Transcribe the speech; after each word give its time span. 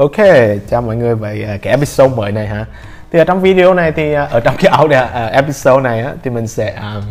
Ok, 0.00 0.16
chào 0.68 0.82
mọi 0.82 0.96
người 0.96 1.14
về 1.14 1.44
à, 1.48 1.56
cái 1.62 1.70
episode 1.70 2.14
mới 2.16 2.32
này 2.32 2.46
ha. 2.46 2.66
Thì 3.12 3.18
ở 3.18 3.24
trong 3.24 3.40
video 3.40 3.74
này 3.74 3.92
thì 3.92 4.12
à, 4.12 4.24
ở 4.24 4.40
trong 4.40 4.56
cái 4.58 4.72
audio 4.76 5.02
uh, 5.02 5.32
episode 5.32 5.82
này 5.82 6.00
á, 6.00 6.14
thì 6.22 6.30
mình 6.30 6.46
sẽ 6.46 6.74
uh, 6.78 7.04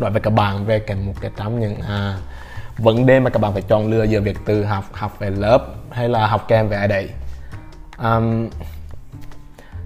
nói 0.00 0.10
với 0.10 0.20
các 0.20 0.30
bạn 0.30 0.66
về 0.66 0.78
cái 0.78 0.96
một 0.96 1.12
cái 1.20 1.30
trong 1.36 1.60
những 1.60 1.72
uh, 1.72 2.78
vấn 2.78 3.06
đề 3.06 3.20
mà 3.20 3.30
các 3.30 3.38
bạn 3.38 3.52
phải 3.52 3.62
chọn 3.62 3.90
lựa 3.90 4.04
giữa 4.04 4.20
việc 4.20 4.38
từ 4.44 4.64
học 4.64 4.84
học 4.92 5.18
về 5.18 5.30
lớp 5.30 5.64
hay 5.90 6.08
là 6.08 6.26
học 6.26 6.44
kèm 6.48 6.68
về 6.68 6.76
ai 6.76 6.88
đấy. 6.88 7.08
Um, 8.02 8.48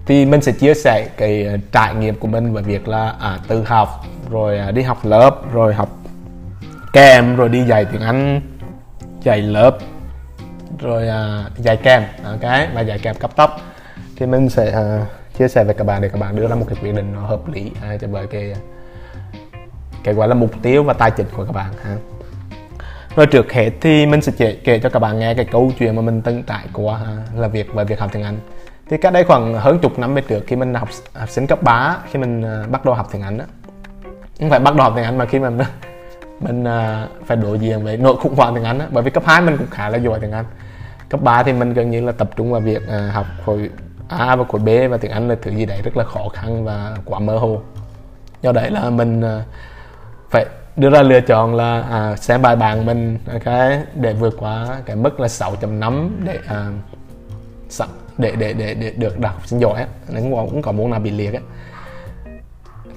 thì 0.05 0.25
mình 0.25 0.41
sẽ 0.41 0.51
chia 0.51 0.73
sẻ 0.73 1.07
cái 1.17 1.47
trải 1.71 1.95
nghiệm 1.95 2.15
của 2.15 2.27
mình 2.27 2.53
về 2.53 2.61
việc 2.61 2.87
là 2.87 3.13
à, 3.19 3.39
tự 3.47 3.63
học 3.63 4.05
rồi 4.31 4.57
à, 4.57 4.71
đi 4.71 4.81
học 4.81 5.05
lớp 5.05 5.53
rồi 5.53 5.73
học 5.73 5.89
kèm 6.93 7.35
rồi 7.35 7.49
đi 7.49 7.63
dạy 7.63 7.85
tiếng 7.85 8.01
Anh 8.01 8.41
dạy 9.23 9.41
lớp 9.41 9.77
rồi 10.83 11.07
à, 11.07 11.43
dài 11.57 11.77
kèm. 11.77 12.03
Ok 12.23 12.51
và 12.73 12.81
dài 12.81 12.99
kèm 12.99 13.15
cấp 13.15 13.31
tốc 13.35 13.61
thì 14.15 14.25
mình 14.25 14.49
sẽ 14.49 14.71
à, 14.71 15.05
chia 15.37 15.47
sẻ 15.47 15.63
với 15.63 15.73
các 15.73 15.83
bạn 15.83 16.01
để 16.01 16.09
các 16.09 16.19
bạn 16.19 16.35
đưa 16.35 16.47
ra 16.47 16.55
một 16.55 16.65
cái 16.67 16.77
quyết 16.81 16.95
định 16.95 17.13
nó 17.13 17.21
hợp 17.21 17.47
lý 17.53 17.71
à, 17.81 17.97
cho 18.01 18.07
bởi 18.07 18.27
cái 18.27 18.51
à, 18.51 18.59
cái 20.03 20.13
gọi 20.13 20.27
là 20.27 20.35
mục 20.35 20.51
tiêu 20.61 20.83
và 20.83 20.93
tài 20.93 21.11
chính 21.11 21.27
của 21.37 21.45
các 21.45 21.51
bạn 21.51 21.73
ha. 21.83 21.95
Rồi 23.15 23.25
trước 23.25 23.53
hết 23.53 23.71
thì 23.81 24.05
mình 24.05 24.21
sẽ 24.21 24.31
kể, 24.37 24.57
kể 24.63 24.79
cho 24.79 24.89
các 24.89 24.99
bạn 24.99 25.19
nghe 25.19 25.33
cái 25.33 25.45
câu 25.45 25.71
chuyện 25.79 25.95
mà 25.95 26.01
mình 26.01 26.21
từng 26.21 26.43
trải 26.43 26.65
qua 26.73 26.97
ha, 26.97 27.17
là 27.35 27.47
việc 27.47 27.73
về 27.73 27.83
việc 27.83 27.99
học 27.99 28.09
tiếng 28.13 28.23
Anh. 28.23 28.37
Thì 28.89 28.97
cách 28.97 29.13
đây 29.13 29.23
khoảng 29.23 29.53
hơn 29.53 29.79
chục 29.79 29.99
năm 29.99 30.13
về 30.13 30.21
trước 30.21 30.43
khi 30.47 30.55
mình 30.55 30.73
học 30.73 30.89
học 31.13 31.29
sinh 31.29 31.47
cấp 31.47 31.63
3 31.63 31.97
khi 32.11 32.19
mình 32.19 32.41
uh, 32.41 32.69
bắt 32.69 32.85
đầu 32.85 32.95
học 32.95 33.09
tiếng 33.11 33.21
Anh 33.21 33.37
đó 33.37 33.45
không 34.39 34.49
phải 34.49 34.59
bắt 34.59 34.75
đầu 34.75 34.83
học 34.83 34.93
tiếng 34.95 35.05
Anh 35.05 35.17
mà 35.17 35.25
khi 35.25 35.39
mình 35.39 35.57
mình 36.39 36.63
uh, 36.63 37.25
phải 37.25 37.37
đối 37.37 37.59
diện 37.59 37.83
với 37.83 37.97
nội 37.97 38.15
khủng 38.15 38.35
hoảng 38.35 38.55
tiếng 38.55 38.63
Anh 38.63 38.79
đó. 38.79 38.85
bởi 38.91 39.03
vì 39.03 39.11
cấp 39.11 39.23
2 39.25 39.41
mình 39.41 39.57
cũng 39.57 39.67
khá 39.71 39.89
là 39.89 39.97
giỏi 39.97 40.19
tiếng 40.19 40.31
Anh 40.31 40.45
cấp 41.09 41.21
3 41.23 41.43
thì 41.43 41.53
mình 41.53 41.73
gần 41.73 41.91
như 41.91 42.01
là 42.01 42.11
tập 42.11 42.29
trung 42.35 42.51
vào 42.51 42.61
việc 42.61 42.87
à, 42.87 43.11
học 43.13 43.25
khối 43.45 43.69
A 44.07 44.35
và 44.35 44.43
khối 44.43 44.61
B 44.61 44.69
và 44.91 44.97
tiếng 44.97 45.11
Anh 45.11 45.29
là 45.29 45.35
thứ 45.41 45.51
gì 45.51 45.65
đấy 45.65 45.81
rất 45.83 45.97
là 45.97 46.03
khó 46.03 46.29
khăn 46.33 46.65
và 46.65 46.95
quá 47.05 47.19
mơ 47.19 47.37
hồ. 47.37 47.61
Do 48.41 48.51
đấy 48.51 48.71
là 48.71 48.89
mình 48.89 49.21
à, 49.21 49.43
phải 50.29 50.45
đưa 50.75 50.89
ra 50.89 51.01
lựa 51.01 51.21
chọn 51.21 51.55
là 51.55 51.81
à, 51.81 52.15
xem 52.15 52.41
bài 52.41 52.55
bản 52.55 52.85
mình 52.85 53.17
à, 53.27 53.39
cái 53.43 53.83
để 53.95 54.13
vượt 54.13 54.35
qua 54.39 54.67
cái 54.85 54.95
mức 54.95 55.19
là 55.19 55.27
6.5 55.27 56.09
để 56.23 56.39
à, 56.47 56.67
để 58.17 58.35
để 58.37 58.53
để 58.53 58.73
để 58.73 58.93
được 58.97 59.19
đạt 59.19 59.33
học 59.33 59.47
sinh 59.47 59.59
giỏi 59.59 59.79
á 59.81 59.87
cũng 60.15 60.49
cũng 60.49 60.61
có 60.61 60.71
muốn 60.71 60.91
nào 60.91 60.99
bị 60.99 61.11
liệt 61.11 61.33
á. 61.33 61.39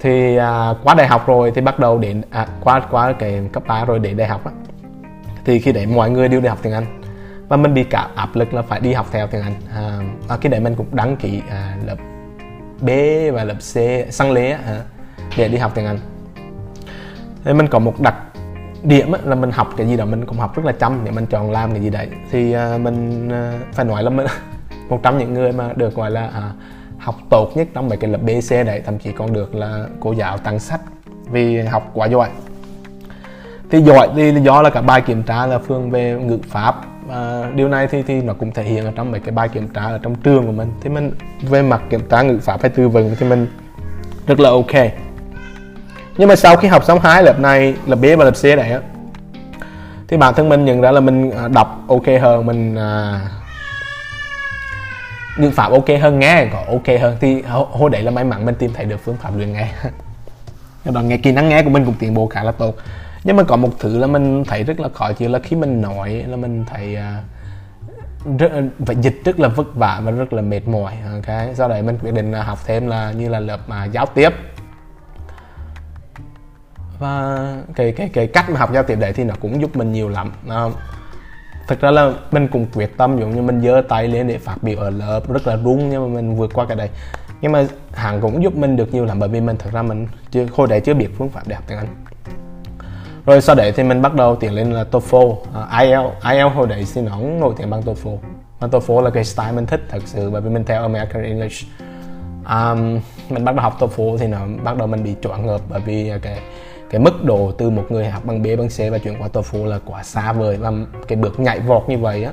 Thì 0.00 0.36
à, 0.36 0.74
qua 0.84 0.94
đại 0.94 1.06
học 1.06 1.26
rồi 1.26 1.52
thì 1.54 1.60
bắt 1.60 1.78
đầu 1.78 1.98
đến 1.98 2.22
à, 2.30 2.46
qua 2.60 2.80
qua 2.90 3.12
cái 3.12 3.40
cấp 3.52 3.62
3 3.66 3.84
rồi 3.84 3.98
đến 3.98 4.16
đại 4.16 4.28
học 4.28 4.44
á 4.44 4.52
thì 5.44 5.58
khi 5.58 5.72
đấy 5.72 5.86
mọi 5.86 6.10
người 6.10 6.28
đều 6.28 6.40
đi 6.40 6.48
học 6.48 6.58
tiếng 6.62 6.72
Anh 6.72 7.05
và 7.48 7.56
mình 7.56 7.74
bị 7.74 7.84
cả 7.84 8.08
áp 8.14 8.36
lực 8.36 8.54
là 8.54 8.62
phải 8.62 8.80
đi 8.80 8.92
học 8.92 9.06
theo 9.10 9.26
tiếng 9.26 9.42
Anh. 9.42 9.54
À, 9.74 9.98
à, 10.28 10.36
cái 10.40 10.50
đấy 10.50 10.60
mình 10.60 10.74
cũng 10.74 10.86
đăng 10.92 11.16
ký 11.16 11.42
à, 11.50 11.76
lớp 11.84 11.96
B 12.80 12.88
và 13.32 13.44
lớp 13.44 13.54
C 13.54 13.74
sang 14.12 14.32
lễ 14.32 14.50
à, 14.50 14.80
để 15.36 15.48
đi 15.48 15.58
học 15.58 15.72
tiếng 15.74 15.86
Anh. 15.86 15.98
Thì 17.44 17.52
mình 17.52 17.66
có 17.66 17.78
một 17.78 18.00
đặc 18.00 18.14
điểm 18.82 19.12
là 19.24 19.34
mình 19.34 19.50
học 19.50 19.68
cái 19.76 19.86
gì 19.86 19.96
đó 19.96 20.04
mình 20.04 20.26
cũng 20.26 20.38
học 20.38 20.56
rất 20.56 20.64
là 20.64 20.72
chăm 20.72 21.04
để 21.04 21.10
mình 21.10 21.26
chọn 21.26 21.50
làm 21.50 21.70
cái 21.70 21.80
gì 21.80 21.90
đấy. 21.90 22.08
Thì 22.30 22.52
à, 22.52 22.78
mình 22.78 23.28
à, 23.32 23.52
phải 23.72 23.84
nói 23.84 24.02
là 24.02 24.10
mình 24.10 24.26
một 24.88 25.00
trong 25.02 25.18
những 25.18 25.34
người 25.34 25.52
mà 25.52 25.72
được 25.76 25.94
gọi 25.94 26.10
là 26.10 26.30
à, 26.34 26.52
học 26.98 27.16
tốt 27.30 27.52
nhất 27.54 27.68
trong 27.74 27.88
mấy 27.88 27.98
cái 27.98 28.10
lớp 28.10 28.18
BC 28.22 28.50
đấy 28.50 28.82
thậm 28.86 28.98
chí 28.98 29.12
còn 29.12 29.32
được 29.32 29.54
là 29.54 29.84
cô 30.00 30.12
giáo 30.12 30.38
tặng 30.38 30.58
sách 30.58 30.80
vì 31.30 31.60
học 31.60 31.90
quá 31.94 32.06
giỏi. 32.06 32.28
Thì 33.70 33.82
giỏi 33.82 34.08
thì 34.16 34.34
do 34.42 34.62
là 34.62 34.70
cả 34.70 34.82
bài 34.82 35.00
kiểm 35.00 35.22
tra 35.22 35.46
là 35.46 35.58
phương 35.58 35.90
về 35.90 36.18
ngữ 36.20 36.38
pháp 36.48 36.74
và 37.06 37.50
điều 37.54 37.68
này 37.68 37.86
thì 37.86 38.02
thì 38.02 38.22
nó 38.22 38.34
cũng 38.34 38.52
thể 38.52 38.62
hiện 38.62 38.84
ở 38.84 38.92
trong 38.96 39.10
mấy 39.12 39.20
cái 39.20 39.30
bài 39.30 39.48
kiểm 39.48 39.68
tra 39.68 39.82
ở 39.82 39.98
trong 40.02 40.14
trường 40.14 40.46
của 40.46 40.52
mình. 40.52 40.72
Thì 40.80 40.90
mình 40.90 41.12
về 41.40 41.62
mặt 41.62 41.82
kiểm 41.90 42.00
tra 42.10 42.22
ngữ 42.22 42.38
pháp 42.42 42.62
hay 42.62 42.70
tư 42.70 42.88
vấn 42.88 43.16
thì 43.18 43.26
mình 43.26 43.46
rất 44.26 44.40
là 44.40 44.50
ok. 44.50 44.90
Nhưng 46.18 46.28
mà 46.28 46.36
sau 46.36 46.56
khi 46.56 46.68
học 46.68 46.84
xong 46.84 47.00
hai 47.00 47.22
lớp 47.22 47.40
này 47.40 47.74
lớp 47.86 47.96
B 47.96 48.04
và 48.18 48.24
lớp 48.24 48.34
C 48.42 48.44
này 48.44 48.72
á 48.72 48.80
thì 50.08 50.16
bản 50.16 50.34
thân 50.34 50.48
mình 50.48 50.64
nhận 50.64 50.80
ra 50.80 50.90
là 50.90 51.00
mình 51.00 51.30
à, 51.30 51.48
đọc 51.48 51.84
ok 51.88 52.06
hơn 52.22 52.46
mình 52.46 52.76
à, 52.76 53.20
ngữ 55.38 55.50
pháp 55.50 55.72
ok 55.72 55.88
hơn 56.00 56.18
nghe 56.18 56.48
có 56.52 56.64
ok 56.68 57.00
hơn. 57.00 57.16
Thì 57.20 57.42
hồi 57.70 57.90
đấy 57.90 58.02
là 58.02 58.10
may 58.10 58.24
mắn 58.24 58.46
mình 58.46 58.54
tìm 58.54 58.70
thấy 58.74 58.84
được 58.84 59.00
phương 59.04 59.16
pháp 59.16 59.36
luyện 59.36 59.52
nghe. 59.52 59.68
Đó 60.84 61.00
nghe 61.00 61.16
kỹ 61.16 61.32
năng 61.32 61.48
nghe 61.48 61.62
của 61.62 61.70
mình 61.70 61.84
cũng 61.84 61.94
tiến 61.98 62.14
bộ 62.14 62.26
khá 62.26 62.42
là 62.42 62.52
tốt 62.52 62.76
nhưng 63.26 63.36
mà 63.36 63.42
có 63.42 63.56
một 63.56 63.70
thứ 63.78 63.98
là 63.98 64.06
mình 64.06 64.44
thấy 64.44 64.64
rất 64.64 64.80
là 64.80 64.88
khó 64.88 65.12
chịu 65.12 65.28
là 65.28 65.38
khi 65.38 65.56
mình 65.56 65.80
nói 65.80 66.24
là 66.28 66.36
mình 66.36 66.64
thấy 66.64 66.96
uh, 66.96 68.38
rất 68.38 68.52
phải 68.86 68.96
dịch 68.96 69.20
rất 69.24 69.40
là 69.40 69.48
vất 69.48 69.74
vả 69.74 70.00
và 70.04 70.10
rất 70.10 70.32
là 70.32 70.42
mệt 70.42 70.68
mỏi 70.68 70.96
ok? 71.12 71.56
Do 71.56 71.68
đấy 71.68 71.82
mình 71.82 71.98
quyết 72.02 72.14
định 72.14 72.32
là 72.32 72.42
học 72.42 72.58
thêm 72.66 72.86
là 72.86 73.12
như 73.12 73.28
là 73.28 73.40
lớp 73.40 73.58
mà 73.66 73.84
giao 73.84 74.06
tiếp. 74.06 74.30
Và 76.98 77.46
cái 77.74 77.92
cái 77.92 78.08
cái 78.08 78.26
cách 78.26 78.50
mà 78.50 78.60
học 78.60 78.70
giao 78.72 78.82
tiếp 78.82 78.96
đấy 78.96 79.12
thì 79.12 79.24
nó 79.24 79.34
cũng 79.40 79.60
giúp 79.60 79.76
mình 79.76 79.92
nhiều 79.92 80.08
lắm 80.08 80.32
thực 81.68 81.80
ra 81.80 81.90
là 81.90 82.12
mình 82.30 82.48
cũng 82.48 82.66
quyết 82.74 82.96
tâm 82.96 83.18
giống 83.20 83.34
như 83.34 83.42
mình 83.42 83.60
giơ 83.60 83.82
tay 83.88 84.08
lên 84.08 84.28
để 84.28 84.38
phát 84.38 84.62
biểu 84.62 84.78
ở 84.78 84.90
lớp 84.90 85.20
rất 85.28 85.46
là 85.46 85.56
run 85.56 85.90
nhưng 85.90 86.02
mà 86.02 86.20
mình 86.20 86.36
vượt 86.36 86.50
qua 86.54 86.66
cái 86.66 86.76
đấy. 86.76 86.90
Nhưng 87.40 87.52
mà 87.52 87.66
hàng 87.92 88.20
cũng 88.20 88.42
giúp 88.42 88.56
mình 88.56 88.76
được 88.76 88.94
nhiều 88.94 89.04
lắm 89.04 89.18
bởi 89.18 89.28
vì 89.28 89.40
mình 89.40 89.56
thật 89.58 89.70
ra 89.72 89.82
mình 89.82 90.08
chưa 90.30 90.46
hồi 90.52 90.68
đấy 90.68 90.80
chưa 90.80 90.94
biết 90.94 91.08
phương 91.18 91.28
pháp 91.28 91.42
để 91.46 91.54
học 91.54 91.64
tiếng 91.68 91.78
Anh 91.78 92.05
rồi 93.26 93.40
sau 93.40 93.56
đấy 93.56 93.72
thì 93.72 93.82
mình 93.82 94.02
bắt 94.02 94.14
đầu 94.14 94.36
tiến 94.36 94.52
lên 94.52 94.72
là 94.72 94.84
TOEFL 94.90 95.36
ờ, 95.52 95.62
uh, 95.62 95.80
IELTS 95.80 96.24
IELTS 96.24 96.54
hồi 96.54 96.66
đấy 96.66 96.84
thì 96.94 97.00
nó 97.00 97.18
nổi 97.18 97.54
tiếng 97.58 97.70
bằng 97.70 97.82
TOEFL. 97.82 98.16
Mà 98.60 98.68
TOEFL 98.68 99.00
là 99.00 99.10
cái 99.10 99.24
style 99.24 99.52
mình 99.52 99.66
thích 99.66 99.80
thật 99.88 100.02
sự 100.04 100.30
bởi 100.30 100.40
vì 100.40 100.50
mình 100.50 100.64
theo 100.64 100.82
American 100.82 101.22
English. 101.22 101.66
Um, 102.48 103.00
mình 103.28 103.44
bắt 103.44 103.54
đầu 103.54 103.62
học 103.62 103.80
TOEFL 103.80 104.18
thì 104.18 104.26
nó 104.26 104.38
bắt 104.64 104.76
đầu 104.76 104.86
mình 104.86 105.04
bị 105.04 105.14
choáng 105.22 105.46
ngợp 105.46 105.60
bởi 105.68 105.80
vì 105.80 106.12
cái 106.22 106.40
cái 106.90 107.00
mức 107.00 107.24
độ 107.24 107.52
từ 107.58 107.70
một 107.70 107.84
người 107.88 108.08
học 108.08 108.24
bằng 108.24 108.42
B 108.42 108.46
bằng 108.58 108.68
C 108.68 108.92
và 108.92 108.98
chuyển 108.98 109.22
qua 109.22 109.28
TOEFL 109.32 109.66
là 109.66 109.78
quá 109.84 110.02
xa 110.02 110.32
vời 110.32 110.56
và 110.56 110.72
cái 111.08 111.16
bước 111.16 111.40
nhảy 111.40 111.60
vọt 111.60 111.82
như 111.88 111.98
vậy 111.98 112.24
á 112.24 112.32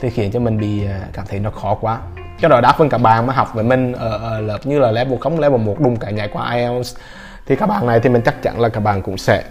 thì 0.00 0.10
khiến 0.10 0.30
cho 0.32 0.40
mình 0.40 0.60
bị 0.60 0.86
ờ, 0.86 0.94
cảm 1.12 1.26
thấy 1.28 1.40
nó 1.40 1.50
khó 1.50 1.74
quá. 1.74 1.98
Cho 2.40 2.48
đó 2.48 2.60
đa 2.60 2.72
phần 2.78 2.88
các 2.88 2.98
bạn 2.98 3.26
mà 3.26 3.34
học 3.34 3.48
với 3.54 3.64
mình 3.64 3.92
ở, 3.92 4.18
ở 4.18 4.40
lớp 4.40 4.58
như 4.64 4.78
là 4.78 4.90
level 4.90 5.18
không 5.18 5.40
level 5.40 5.60
một 5.60 5.80
đùng 5.80 5.96
cả 5.96 6.10
nhảy 6.10 6.28
qua 6.28 6.54
IELTS 6.54 6.96
thì 7.46 7.56
các 7.56 7.66
bạn 7.66 7.86
này 7.86 8.00
thì 8.00 8.10
mình 8.10 8.22
chắc 8.24 8.42
chắn 8.42 8.60
là 8.60 8.68
các 8.68 8.80
bạn 8.80 9.02
cũng 9.02 9.18
sẽ 9.18 9.42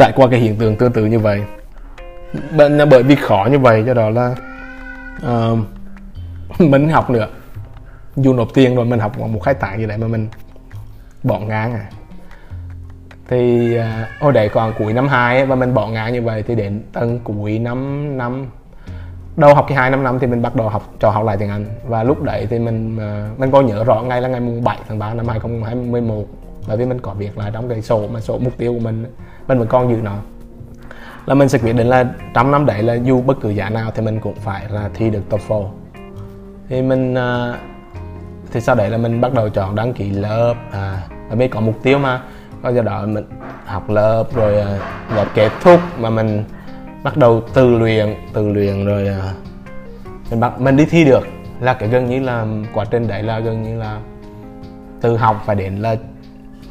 trải 0.00 0.12
qua 0.16 0.26
cái 0.30 0.40
hiện 0.40 0.56
tượng 0.56 0.76
tương 0.76 0.92
tự 0.92 1.06
như 1.06 1.18
vậy. 1.18 1.42
Bởi 2.90 3.02
vì 3.02 3.16
khó 3.16 3.48
như 3.50 3.58
vậy 3.58 3.84
cho 3.86 3.94
đó 3.94 4.10
là 4.10 4.34
uh, 5.26 5.58
mình 6.58 6.88
học 6.88 7.10
nữa. 7.10 7.26
Dù 8.16 8.32
nộp 8.32 8.48
tiền 8.54 8.76
rồi 8.76 8.84
mình 8.84 9.00
học 9.00 9.18
một 9.18 9.42
khai 9.42 9.54
tạng 9.54 9.78
gì 9.78 9.86
đấy 9.86 9.98
mà 9.98 10.06
mình 10.06 10.28
bỏ 11.22 11.38
ngang 11.38 11.74
à. 11.74 11.90
Thì 13.28 13.72
uh, 13.78 13.82
hồi 14.20 14.32
đấy 14.32 14.48
còn 14.48 14.72
cuối 14.78 14.92
năm 14.92 15.08
2 15.08 15.46
và 15.46 15.54
mình 15.54 15.74
bỏ 15.74 15.88
ngang 15.88 16.12
như 16.12 16.22
vậy 16.22 16.44
thì 16.46 16.54
đến 16.54 16.82
tận 16.92 17.20
cuối 17.24 17.58
năm 17.58 18.18
năm 18.18 18.46
đầu 19.36 19.54
học 19.54 19.66
kỳ 19.68 19.74
2 19.74 19.90
năm 19.90 20.02
năm 20.02 20.18
thì 20.18 20.26
mình 20.26 20.42
bắt 20.42 20.56
đầu 20.56 20.68
học 20.68 20.94
cho 21.00 21.10
học 21.10 21.24
lại 21.24 21.36
tiếng 21.36 21.50
Anh. 21.50 21.66
Và 21.86 22.02
lúc 22.02 22.22
đấy 22.22 22.46
thì 22.50 22.58
mình 22.58 22.96
uh, 22.96 23.38
mình 23.38 23.50
có 23.50 23.60
nhớ 23.60 23.84
rõ 23.84 24.02
ngay 24.02 24.20
là 24.22 24.28
ngày 24.28 24.40
mùng 24.40 24.64
7 24.64 24.78
tháng 24.88 24.98
3 24.98 25.14
năm 25.14 25.28
2021 25.28 26.26
bởi 26.66 26.76
vì 26.76 26.86
mình 26.86 27.00
có 27.00 27.14
việc 27.14 27.38
là 27.38 27.50
trong 27.50 27.68
cái 27.68 27.82
sổ 27.82 28.06
mà 28.12 28.20
sổ 28.20 28.38
mục 28.38 28.52
tiêu 28.58 28.72
của 28.74 28.80
mình 28.80 29.04
mình 29.48 29.58
vẫn 29.58 29.68
còn 29.68 29.90
giữ 29.90 30.00
nó. 30.02 30.16
Là 31.26 31.34
mình 31.34 31.48
sẽ 31.48 31.58
quyết 31.58 31.72
định 31.72 31.88
là 31.88 32.04
trong 32.34 32.50
năm 32.50 32.66
đấy 32.66 32.82
là 32.82 32.94
dù 32.94 33.22
bất 33.22 33.40
cứ 33.40 33.50
giá 33.50 33.70
nào 33.70 33.90
thì 33.94 34.02
mình 34.02 34.20
cũng 34.20 34.34
phải 34.34 34.62
là 34.70 34.90
thi 34.94 35.10
được 35.10 35.22
TOEFL 35.30 35.66
thì 36.68 36.82
mình 36.82 37.14
uh, 37.14 37.56
thì 38.52 38.60
sau 38.60 38.74
đấy 38.74 38.90
là 38.90 38.96
mình 38.96 39.20
bắt 39.20 39.34
đầu 39.34 39.48
chọn 39.48 39.74
đăng 39.74 39.92
ký 39.92 40.10
lớp 40.10 40.54
à 40.72 41.02
bởi 41.28 41.36
vì 41.36 41.48
có 41.48 41.60
mục 41.60 41.74
tiêu 41.82 41.98
mà. 41.98 42.22
Có 42.62 42.68
do 42.68 42.82
đó 42.82 43.06
mình 43.06 43.24
học 43.66 43.90
lớp 43.90 44.24
rồi 44.34 44.52
là 45.14 45.26
kết 45.34 45.50
thúc 45.62 45.80
mà 45.98 46.10
mình 46.10 46.44
bắt 47.02 47.16
đầu 47.16 47.42
từ 47.54 47.78
luyện 47.78 48.14
từ 48.32 48.48
luyện 48.48 48.84
rồi 48.84 49.08
uh, 49.18 50.30
mình 50.30 50.40
bắt 50.40 50.60
mình 50.60 50.76
đi 50.76 50.84
thi 50.84 51.04
được. 51.04 51.26
Là 51.60 51.74
cái 51.74 51.88
gần 51.88 52.06
như 52.06 52.20
là 52.20 52.46
quá 52.74 52.84
trình 52.90 53.08
đấy 53.08 53.22
là 53.22 53.38
gần 53.38 53.62
như 53.62 53.78
là 53.78 54.00
từ 55.00 55.16
học 55.16 55.42
phải 55.46 55.56
đến 55.56 55.76
là 55.76 55.96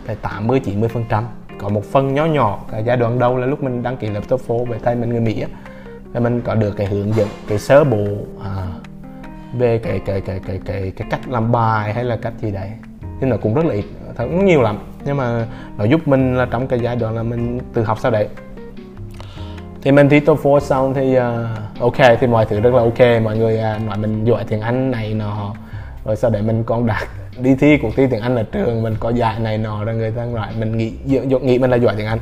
phải 0.10 0.16
80 0.22 0.60
90 0.60 0.90
phần 0.90 1.06
trăm. 1.10 1.24
Có 1.58 1.70
một 1.70 1.86
phần 1.86 2.14
nhỏ 2.14 2.26
nhỏ 2.26 2.60
cái 2.72 2.84
giai 2.84 2.98
đoạn 2.98 3.20
đầu 3.20 3.38
là 3.38 3.46
lúc 3.46 3.64
mình 3.64 3.84
đăng 3.84 3.98
ký 3.98 4.08
lớp 4.08 4.22
TOEFL 4.30 4.66
về 4.66 4.78
tay 4.84 4.96
mình 4.96 5.10
người 5.10 5.20
Mỹ 5.20 5.42
á. 5.42 5.48
Và 6.14 6.20
mình 6.20 6.42
có 6.42 6.56
được 6.56 6.72
cái 6.78 6.88
hướng 6.88 7.14
dẫn 7.16 7.28
cái 7.48 7.60
sơ 7.60 7.84
bộ 7.84 8.06
à, 8.44 8.68
về 9.54 9.78
cái 9.78 10.00
cái 10.06 10.22
cái 10.22 10.40
cái 10.48 10.60
cái 10.66 10.92
cái 10.96 11.08
cách 11.12 11.20
làm 11.28 11.52
bài 11.52 11.94
hay 11.94 12.04
là 12.04 12.18
cách 12.22 12.34
gì 12.42 12.52
đấy. 12.52 12.72
Nhưng 13.20 13.30
nó 13.30 13.38
cũng 13.38 13.54
rất 13.54 13.66
là 13.66 13.74
ít 13.74 13.86
thật 14.16 14.24
cũng 14.26 14.46
nhiều 14.46 14.62
lắm. 14.62 14.78
Nhưng 15.06 15.18
mà 15.18 15.46
nó 15.78 15.86
giúp 15.86 16.08
mình 16.08 16.36
là 16.36 16.46
trong 16.52 16.68
cái 16.68 16.80
giai 16.80 16.96
đoạn 16.96 17.16
là 17.16 17.24
mình 17.24 17.60
tự 17.74 17.84
học 17.84 17.98
sau 18.02 18.12
đấy. 18.12 18.28
Thì 19.82 19.92
mình 19.92 20.10
thi 20.10 20.20
TOEFL 20.20 20.60
xong 20.60 20.94
thì 20.94 21.18
uh, 21.18 21.24
ok 21.80 22.18
thì 22.20 22.28
mọi 22.28 22.46
thứ 22.46 22.60
rất 22.60 22.74
là 22.74 22.80
ok. 22.80 23.24
Mọi 23.24 23.38
người 23.38 23.60
uh, 23.76 23.88
nói 23.88 23.98
mình 23.98 24.24
giỏi 24.24 24.44
tiếng 24.48 24.62
Anh 24.62 24.92
này 24.92 25.14
nọ 25.14 25.54
rồi 26.06 26.16
sau 26.16 26.32
đấy 26.32 26.42
mình 26.42 26.64
còn 26.64 26.86
đạt 26.86 27.08
đi 27.38 27.56
thi 27.56 27.78
cuộc 27.82 27.90
thi 27.96 28.08
tiếng 28.12 28.22
Anh 28.22 28.36
ở 28.36 28.44
trường, 28.44 28.84
mình 28.84 28.96
có 29.00 29.10
giải 29.10 29.40
này 29.40 29.58
nọ, 29.58 29.84
rồi 29.84 29.96
người 29.96 30.12
ta 30.12 30.26
loại 30.26 30.54
mình 30.60 30.78
nghĩ 30.78 30.94
nghĩ 31.42 31.60
mình 31.60 31.70
là 31.72 31.78
giỏi 31.78 31.94
tiếng 31.98 32.08
Anh. 32.08 32.20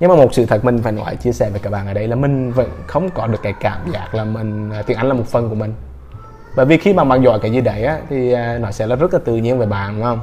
Nhưng 0.00 0.10
mà 0.10 0.16
một 0.16 0.34
sự 0.34 0.46
thật 0.46 0.64
mình 0.64 0.82
phải 0.82 0.92
nói, 0.92 1.16
chia 1.16 1.32
sẻ 1.32 1.50
với 1.50 1.60
các 1.60 1.70
bạn 1.70 1.86
ở 1.86 1.94
đây 1.94 2.08
là 2.08 2.16
mình 2.16 2.52
vẫn 2.52 2.68
không 2.86 3.10
có 3.10 3.26
được 3.26 3.38
cái 3.42 3.52
cảm 3.60 3.80
giác 3.92 4.14
là 4.14 4.24
mình 4.24 4.70
à, 4.70 4.82
tiếng 4.82 4.96
Anh 4.96 5.08
là 5.08 5.14
một 5.14 5.26
phần 5.26 5.48
của 5.48 5.54
mình. 5.54 5.74
Bởi 6.56 6.66
vì 6.66 6.76
khi 6.76 6.92
mà 6.92 7.04
bạn 7.04 7.22
giỏi 7.22 7.38
cái 7.42 7.50
gì 7.50 7.60
đấy 7.60 7.84
á, 7.84 7.98
thì 8.10 8.32
à, 8.32 8.58
nó 8.58 8.70
sẽ 8.70 8.86
là 8.86 8.96
rất 8.96 9.14
là 9.14 9.20
tự 9.24 9.36
nhiên 9.36 9.58
về 9.58 9.66
bạn, 9.66 9.94
đúng 9.94 10.04
không? 10.04 10.20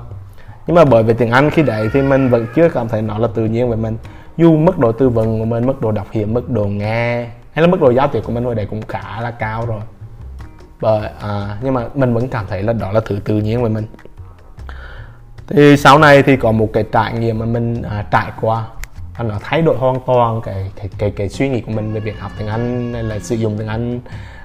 Nhưng 0.68 0.76
mà 0.76 0.86
bởi 0.86 1.04
vì 1.04 1.14
tiếng 1.14 1.32
Anh 1.32 1.50
khi 1.50 1.64
đấy 1.64 1.90
thì 1.94 2.02
mình 2.02 2.30
vẫn 2.30 2.48
chưa 2.56 2.70
cảm 2.70 2.88
thấy 2.88 3.02
nó 3.02 3.18
là 3.18 3.28
tự 3.36 3.46
nhiên 3.46 3.70
về 3.70 3.76
mình. 3.76 3.98
Dù 4.38 4.58
mức 4.58 4.80
độ 4.80 4.92
tư 4.92 5.10
vấn 5.10 5.40
của 5.40 5.46
mình, 5.46 5.66
mức 5.66 5.82
độ 5.82 5.92
đọc 5.92 6.08
hiểu, 6.12 6.28
mức 6.28 6.50
độ 6.50 6.66
nghe, 6.66 7.28
hay 7.52 7.62
là 7.62 7.68
mức 7.68 7.82
độ 7.82 7.90
giao 7.90 8.08
tiếp 8.08 8.22
của 8.26 8.32
mình 8.32 8.44
hồi 8.44 8.56
đấy 8.56 8.68
cũng 8.70 8.82
khá 8.88 9.22
là 9.22 9.32
cao 9.32 9.66
rồi 9.66 9.82
bởi 10.82 11.10
à, 11.22 11.58
nhưng 11.62 11.74
mà 11.74 11.86
mình 11.94 12.14
vẫn 12.14 12.28
cảm 12.28 12.46
thấy 12.50 12.64
là 12.64 12.74
đó 12.74 12.92
là 12.92 13.00
thứ 13.06 13.20
tự 13.26 13.42
nhiên 13.42 13.62
với 13.62 13.70
mình. 13.70 13.86
Thì 15.48 15.78
sau 15.78 16.00
này 16.00 16.24
thì 16.24 16.36
có 16.36 16.52
một 16.52 16.70
cái 16.74 16.86
trải 16.92 17.14
nghiệm 17.14 17.40
mà 17.40 17.46
mình 17.46 17.82
à, 17.82 18.06
trải 18.12 18.32
qua 18.42 18.68
nó 19.20 19.40
thay 19.42 19.62
đổi 19.62 19.78
hoàn 19.78 20.00
toàn 20.06 20.42
cái 20.46 20.72
cái 20.76 20.90
cái 20.98 21.12
cái 21.12 21.30
suy 21.30 21.50
nghĩ 21.50 21.62
của 21.62 21.72
mình 21.72 21.94
về 21.94 22.00
việc 22.00 22.20
học 22.20 22.32
tiếng 22.38 22.48
Anh 22.48 22.94
hay 22.94 23.04
là 23.04 23.20
sử 23.20 23.36
dụng 23.36 23.58
tiếng 23.58 23.68
Anh 23.68 24.00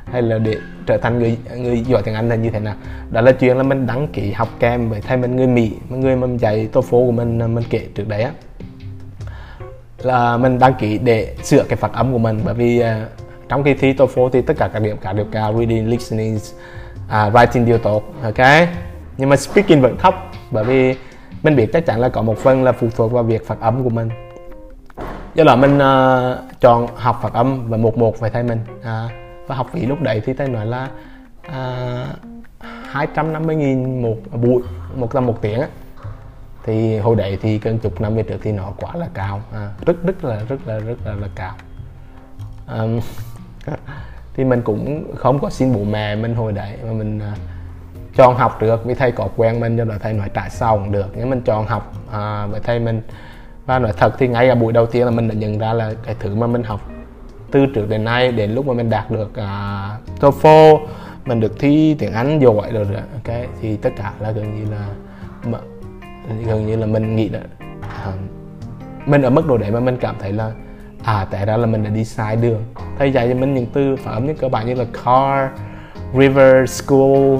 hay 0.04 0.22
là 0.22 0.38
để 0.38 0.56
trở 0.86 0.96
thành 0.96 1.18
người 1.18 1.36
người 1.56 1.80
giỏi 1.80 2.02
tiếng 2.02 2.14
Anh 2.14 2.28
là 2.28 2.34
như 2.34 2.50
thế 2.50 2.60
nào. 2.60 2.74
Đó 3.10 3.20
là 3.20 3.32
chuyện 3.32 3.56
là 3.56 3.62
mình 3.62 3.86
đăng 3.86 4.08
ký 4.08 4.32
học 4.32 4.48
kèm 4.58 4.90
với 4.90 5.00
thầy 5.00 5.16
mình 5.16 5.36
người 5.36 5.46
Mỹ 5.46 5.72
người 5.88 6.16
mà 6.16 6.26
dạy 6.38 6.68
TOEFL 6.72 7.06
của 7.06 7.12
mình 7.12 7.42
à, 7.42 7.46
mình 7.46 7.64
kể 7.70 7.86
trước 7.94 8.08
đấy 8.08 8.22
á. 8.22 8.30
Là 9.98 10.36
mình 10.36 10.58
đăng 10.58 10.74
ký 10.74 10.98
để 10.98 11.36
sửa 11.42 11.64
cái 11.68 11.76
phát 11.76 11.92
âm 11.92 12.12
của 12.12 12.18
mình 12.18 12.40
bởi 12.44 12.54
vì 12.54 12.82
uh, 12.82 12.86
trong 13.50 13.64
kỳ 13.64 13.74
thi 13.74 13.92
TOEFL 13.92 14.30
thì 14.30 14.42
tất 14.42 14.54
cả 14.58 14.68
các 14.68 14.82
điểm 14.82 14.96
cả 14.96 15.12
đều 15.12 15.26
cao 15.32 15.52
reading 15.58 15.88
listening 15.88 16.36
uh, 16.36 17.10
writing 17.10 17.66
đều 17.66 17.78
tốt 17.78 18.02
ok? 18.22 18.68
Nhưng 19.16 19.28
mà 19.28 19.36
speaking 19.36 19.80
vẫn 19.80 19.96
thấp 19.98 20.14
bởi 20.50 20.64
vì 20.64 20.96
mình 21.42 21.56
biết 21.56 21.70
chắc 21.72 21.86
chắn 21.86 22.00
là 22.00 22.08
có 22.08 22.22
một 22.22 22.38
phần 22.38 22.64
là 22.64 22.72
phụ 22.72 22.88
thuộc 22.96 23.12
vào 23.12 23.22
việc 23.22 23.46
phát 23.46 23.60
âm 23.60 23.84
của 23.84 23.90
mình. 23.90 24.08
Do 25.34 25.44
đó 25.44 25.56
mình 25.56 25.76
uh, 25.76 26.60
chọn 26.60 26.86
học 26.96 27.18
phát 27.22 27.32
âm 27.32 27.68
và 27.68 27.76
một 27.76 27.98
một 27.98 28.20
về 28.20 28.30
thầy 28.30 28.42
mình 28.42 28.60
à, 28.82 29.08
và 29.46 29.54
học 29.54 29.70
phí 29.72 29.86
lúc 29.86 30.02
đấy 30.02 30.22
thì 30.26 30.32
thầy 30.32 30.48
nói 30.48 30.66
là 30.66 30.88
à, 31.48 32.06
hai 32.84 33.06
trăm 33.14 33.32
năm 33.32 33.46
mươi 33.46 33.56
nghìn 33.56 34.02
một 34.02 34.16
buổi 34.42 34.62
một 34.94 35.12
tầm 35.12 35.26
một 35.26 35.38
tiếng 35.42 35.60
á. 35.60 35.68
Thì 36.64 36.98
hồi 36.98 37.16
đấy 37.16 37.38
thì 37.42 37.58
gần 37.58 37.78
chục 37.78 38.00
năm 38.00 38.16
về 38.16 38.22
trước 38.22 38.38
thì 38.42 38.52
nó 38.52 38.72
quá 38.76 38.96
là 38.96 39.08
cao 39.14 39.40
à, 39.52 39.70
rất 39.86 40.02
rất 40.02 40.24
là 40.24 40.40
rất 40.48 40.60
là 40.66 40.78
rất 40.78 40.96
là, 41.04 41.14
là 41.14 41.28
cao. 41.34 41.54
Um, 42.78 43.00
thì 44.34 44.44
mình 44.44 44.62
cũng 44.62 45.14
không 45.16 45.38
có 45.38 45.50
xin 45.50 45.72
bố 45.72 45.84
mẹ 45.84 46.16
mình 46.16 46.34
hồi 46.34 46.52
đấy 46.52 46.76
mà 46.86 46.92
mình 46.92 47.18
uh, 47.18 47.38
chọn 48.14 48.36
học 48.36 48.60
được 48.60 48.84
vì 48.84 48.94
thầy 48.94 49.12
có 49.12 49.28
quen 49.36 49.60
mình 49.60 49.78
cho 49.78 49.84
là 49.84 49.98
thầy 49.98 50.12
nói 50.12 50.28
trả 50.34 50.48
sau 50.48 50.78
cũng 50.78 50.92
được. 50.92 51.06
Nhưng 51.16 51.30
mình 51.30 51.40
chọn 51.40 51.66
học 51.66 51.92
uh, 52.06 52.50
với 52.50 52.60
thầy 52.64 52.78
mình. 52.78 53.02
Và 53.66 53.78
nói 53.78 53.92
thật 53.96 54.14
thì 54.18 54.28
ngay 54.28 54.48
ở 54.48 54.54
buổi 54.54 54.72
đầu 54.72 54.86
tiên 54.86 55.04
là 55.04 55.10
mình 55.10 55.28
đã 55.28 55.34
nhận 55.34 55.58
ra 55.58 55.72
là 55.72 55.92
cái 56.06 56.14
thứ 56.20 56.34
mà 56.34 56.46
mình 56.46 56.62
học 56.62 56.80
từ 57.50 57.66
trước 57.74 57.86
đến 57.88 58.04
nay 58.04 58.32
đến 58.32 58.50
lúc 58.50 58.66
mà 58.66 58.72
mình 58.74 58.90
đạt 58.90 59.10
được 59.10 59.30
uh, 59.30 60.20
TOEFL 60.20 60.78
mình 61.24 61.40
được 61.40 61.58
thi 61.58 61.96
tiếng 61.98 62.12
Anh 62.12 62.38
giỏi 62.42 62.72
rồi, 62.72 62.84
rồi 62.84 63.02
ok 63.12 63.36
thì 63.60 63.76
tất 63.76 63.90
cả 63.96 64.12
là 64.20 64.30
gần 64.30 64.64
như 64.64 64.70
là 64.70 64.88
gần 66.46 66.66
như 66.66 66.76
là 66.76 66.86
mình 66.86 67.16
nghĩ 67.16 67.28
là 67.28 67.40
à, 67.80 68.12
mình 69.06 69.22
ở 69.22 69.30
mức 69.30 69.46
độ 69.46 69.56
đấy 69.58 69.70
mà 69.70 69.80
mình 69.80 69.96
cảm 70.00 70.14
thấy 70.18 70.32
là 70.32 70.52
à 71.04 71.26
tại 71.30 71.46
đó 71.46 71.56
là 71.56 71.66
mình 71.66 71.84
đã 71.84 71.90
đi 71.90 72.04
sai 72.04 72.36
đường. 72.36 72.64
Thầy 72.98 73.12
dạy 73.12 73.28
cho 73.28 73.34
mình 73.34 73.54
những 73.54 73.66
từ 73.72 73.96
phát 73.96 74.10
âm 74.10 74.26
như 74.26 74.34
cơ 74.34 74.48
bản 74.48 74.66
như 74.66 74.74
là 74.74 74.84
car 75.04 75.50
river 76.18 76.70
school. 76.70 77.38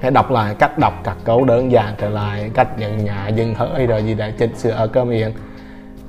Hãy 0.00 0.10
đọc 0.10 0.30
lại 0.30 0.54
cách 0.58 0.78
đọc 0.78 0.94
các 1.04 1.16
câu 1.24 1.44
đơn 1.44 1.72
giản 1.72 1.94
trở 1.98 2.08
lại 2.08 2.50
cách 2.54 2.78
nhận 2.78 3.04
nhà 3.04 3.28
dừng 3.28 3.54
hơi 3.54 3.86
rồi 3.86 4.04
gì 4.04 4.14
để 4.14 4.32
chỉnh 4.38 4.56
sửa 4.56 4.70
ở 4.70 4.86
cơ 4.86 5.04
miệng. 5.04 5.32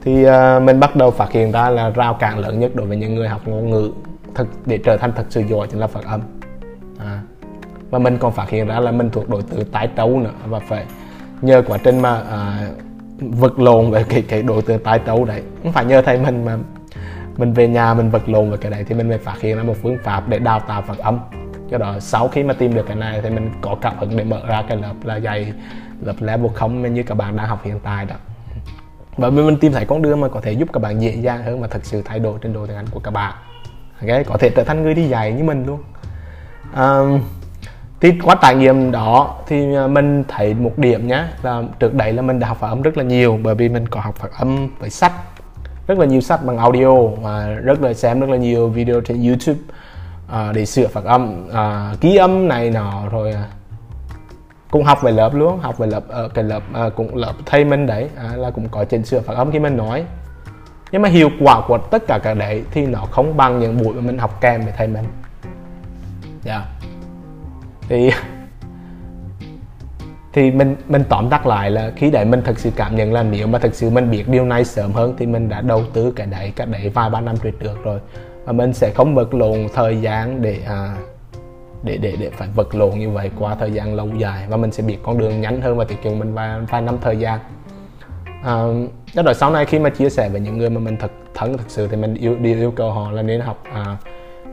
Thì 0.04 0.26
uh, 0.26 0.64
mình 0.64 0.80
bắt 0.80 0.96
đầu 0.96 1.12
phát 1.12 1.32
hiện 1.32 1.52
ra 1.52 1.70
là 1.70 1.90
rào 1.90 2.14
cản 2.14 2.40
lớn 2.40 2.60
nhất 2.60 2.76
đối 2.76 2.88
với 2.88 2.98
những 2.98 3.16
người 3.16 3.28
học 3.28 3.42
ngôn 3.46 3.70
ngữ 3.70 3.92
thực 4.36 4.48
để 4.66 4.78
trở 4.78 4.98
thành 4.98 5.12
thật 5.16 5.26
sự 5.30 5.42
giỏi 5.42 5.68
chính 5.68 5.80
là 5.80 5.88
phát 5.88 6.06
âm. 6.06 6.22
À. 7.00 7.20
và 7.90 8.00
mình 8.00 8.18
còn 8.18 8.34
phát 8.34 8.50
hiện 8.50 8.68
ra 8.68 8.80
là 8.80 8.92
mình 8.92 9.10
thuộc 9.10 9.30
đội 9.30 9.42
từ 9.50 9.64
tái 9.64 9.90
trấu 9.96 10.20
nữa 10.20 10.32
và 10.46 10.60
phải 10.60 10.86
nhờ 11.42 11.64
quá 11.68 11.78
trình 11.84 12.00
mà 12.00 12.22
uh, 12.22 12.87
vật 13.20 13.60
lộn 13.60 13.92
về 13.92 14.04
cái 14.10 14.22
cái 14.22 14.42
đối 14.42 14.62
từ 14.62 14.78
tái 14.78 15.00
tấu 15.00 15.26
đấy. 15.26 15.42
Không 15.64 15.72
phải 15.72 15.86
nhờ 15.86 16.02
thầy 16.02 16.18
mình 16.18 16.46
mà 16.46 16.58
mình 17.38 17.54
về 17.54 17.68
nhà 17.68 17.94
mình 17.94 18.10
vật 18.10 18.30
lộn 18.30 18.52
về 18.52 18.58
cái 18.58 18.72
đấy 18.72 18.86
thì 18.88 18.96
mình 18.96 19.10
mới 19.10 19.18
phát 19.18 19.42
hiện 19.42 19.58
ra 19.58 19.64
một 19.64 19.76
phương 19.82 19.98
pháp 20.04 20.30
để 20.30 20.40
đào 20.40 20.60
tạo 20.60 20.82
Phật 20.82 20.98
âm. 20.98 21.20
Do 21.70 21.78
đó 21.78 22.00
sau 22.00 22.28
khi 22.28 22.44
mà 22.44 22.54
tìm 22.54 22.74
được 22.74 22.86
cái 22.88 22.96
này 22.96 23.22
thì 23.24 23.30
mình 23.30 23.52
có 23.62 23.76
cảm 23.82 23.94
hứng 23.98 24.18
để 24.18 24.24
mở 24.24 24.42
ra 24.48 24.64
cái 24.68 24.78
lớp 24.78 24.94
là 25.04 25.16
dạy 25.16 25.54
lớp 26.02 26.16
level 26.20 26.52
không 26.54 26.94
như 26.94 27.04
các 27.04 27.16
bạn 27.16 27.38
đang 27.38 27.48
học 27.48 27.62
hiện 27.64 27.80
tại 27.84 28.06
đó. 28.06 28.16
Và 29.18 29.30
mình 29.30 29.58
tìm 29.58 29.72
thấy 29.72 29.86
con 29.86 30.02
đường 30.02 30.22
mà 30.22 30.28
có 30.28 30.42
thể 30.42 30.52
giúp 30.52 30.70
các 30.74 30.80
bạn 30.80 31.02
dễ 31.02 31.16
dàng 31.16 31.44
hơn 31.44 31.62
và 31.62 31.68
thực 31.68 31.86
sự 31.86 32.02
thay 32.06 32.20
đổi 32.20 32.40
trình 32.42 32.54
độ 32.54 32.68
tiếng 32.68 32.76
Anh 32.76 32.86
của 32.92 33.00
các 33.00 33.12
bạn. 33.12 33.34
Okay? 34.02 34.24
có 34.24 34.38
thể 34.38 34.50
trở 34.50 34.64
thành 34.64 34.84
người 34.84 34.94
đi 34.94 35.08
dạy 35.08 35.34
như 35.34 35.44
mình 35.44 35.66
luôn. 35.66 35.84
Um, 36.76 37.22
thì 38.02 38.14
qua 38.24 38.36
trải 38.42 38.56
nghiệm 38.56 38.92
đó 38.92 39.36
thì 39.48 39.76
à, 39.76 39.88
mình 39.88 40.24
thấy 40.28 40.54
một 40.54 40.72
điểm 40.78 41.08
nhá 41.08 41.30
là 41.44 41.64
trước 41.80 41.94
đây 41.94 42.14
là 42.14 42.22
mình 42.22 42.40
đã 42.40 42.48
học 42.48 42.58
phát 42.60 42.68
âm 42.68 42.82
rất 42.82 42.98
là 42.98 43.04
nhiều 43.04 43.40
bởi 43.44 43.56
vì 43.56 43.70
mình 43.70 43.88
có 43.88 44.02
học 44.02 44.16
phát 44.16 44.30
âm 44.38 44.70
với 44.80 44.90
sách 44.90 45.12
rất 45.88 45.98
là 45.98 46.06
nhiều 46.06 46.22
sách 46.22 46.46
bằng 46.46 46.58
audio 46.58 46.98
và 46.98 47.48
rất 47.48 47.82
là 47.82 47.94
xem 47.94 48.20
rất 48.20 48.30
là 48.30 48.38
nhiều 48.38 48.70
video 48.70 49.02
trên 49.02 49.24
YouTube 49.28 49.60
uh, 50.28 50.56
để 50.56 50.66
sửa 50.66 50.88
phát 50.88 51.04
âm 51.04 51.48
uh, 51.50 52.02
ký 52.02 52.18
âm 52.18 52.48
này 52.48 52.70
nọ 52.70 53.04
rồi 53.12 53.30
uh, 53.30 53.38
cũng 54.72 54.84
học 54.84 55.02
về 55.02 55.12
lớp 55.12 55.34
luôn 55.34 55.60
học 55.60 55.78
về 55.78 55.88
lớp 55.88 56.04
ở 56.10 56.26
uh, 56.26 56.34
cái 56.34 56.44
lớp 56.44 56.62
uh, 56.88 56.96
cũng 56.96 57.16
lớp 57.16 57.34
thầy 57.46 57.66
mình 57.66 57.86
đấy 57.86 58.10
uh, 58.34 58.40
là 58.40 58.52
cũng 58.52 58.70
có 58.70 58.86
chỉnh 58.86 59.06
sửa 59.06 59.22
phát 59.22 59.34
âm 59.38 59.52
khi 59.52 59.60
mình 59.60 59.78
nói 59.78 60.04
nhưng 60.92 61.02
mà 61.02 61.10
hiệu 61.10 61.30
quả 61.40 61.62
của 61.68 61.78
tất 61.78 62.04
cả 62.08 62.20
các 62.24 62.34
đấy 62.34 62.64
thì 62.72 62.86
nó 62.86 63.00
không 63.12 63.38
bằng 63.38 63.60
những 63.60 63.84
buổi 63.84 63.94
mà 63.94 64.02
mình 64.02 64.18
học 64.18 64.42
kèm 64.42 64.62
với 64.62 64.74
thầy 64.78 64.88
mình 64.88 65.06
yeah. 66.46 66.77
Thì 67.90 68.12
thì 70.34 70.52
mình 70.52 70.76
mình 70.88 71.04
tóm 71.10 71.30
tắt 71.30 71.48
lại 71.48 71.72
là 71.72 71.92
khi 71.96 72.12
đấy 72.12 72.26
mình 72.26 72.42
thực 72.46 72.60
sự 72.60 72.72
cảm 72.76 72.96
nhận 72.96 73.14
là 73.14 73.24
nếu 73.24 73.48
mà 73.48 73.60
thực 73.60 73.76
sự 73.76 73.90
mình 73.90 74.12
biết 74.12 74.24
điều 74.28 74.46
này 74.46 74.66
sớm 74.66 74.92
hơn 74.92 75.16
thì 75.18 75.26
mình 75.26 75.50
đã 75.50 75.62
đầu 75.62 75.84
tư 75.94 76.12
cái 76.12 76.28
đấy 76.28 76.54
cách 76.56 76.70
đấy 76.70 76.90
vài 76.94 77.10
ba 77.10 77.22
năm 77.22 77.36
trước 77.62 77.84
rồi. 77.84 78.00
Và 78.46 78.54
mình 78.54 78.74
sẽ 78.74 78.92
không 78.96 79.16
vật 79.16 79.34
lộn 79.34 79.68
thời 79.74 80.02
gian 80.02 80.42
để 80.42 80.60
à, 80.68 80.96
để 81.84 81.98
để 81.98 82.16
để 82.20 82.30
phải 82.30 82.48
vật 82.56 82.76
lộn 82.76 83.00
như 83.00 83.10
vậy 83.10 83.32
qua 83.40 83.56
thời 83.56 83.72
gian 83.72 83.96
lâu 83.96 84.10
dài. 84.18 84.46
Và 84.50 84.58
mình 84.58 84.72
sẽ 84.72 84.84
biết 84.84 84.98
con 85.04 85.18
đường 85.18 85.42
nhanh 85.42 85.62
hơn 85.62 85.78
và 85.78 85.84
tiết 85.84 86.04
kiệm 86.04 86.20
mình 86.20 86.34
vài, 86.34 86.60
vài 86.70 86.82
năm 86.82 86.98
thời 87.02 87.18
gian. 87.18 87.40
À, 88.44 88.64
đó 89.16 89.24
rồi 89.24 89.34
sau 89.34 89.52
này 89.52 89.66
khi 89.66 89.80
mà 89.80 89.90
chia 89.90 90.10
sẻ 90.10 90.30
với 90.30 90.42
những 90.42 90.58
người 90.58 90.70
mà 90.70 90.80
mình 90.80 90.98
thật 90.98 91.12
thân 91.34 91.58
thực 91.58 91.70
sự 91.70 91.88
thì 91.88 91.98
mình 91.98 92.16
yêu 92.16 92.36
điều 92.42 92.58
yêu 92.58 92.72
cầu 92.72 92.92
họ 92.92 93.12
là 93.12 93.22
nên 93.22 93.42
học 93.42 93.64
à, 93.74 93.98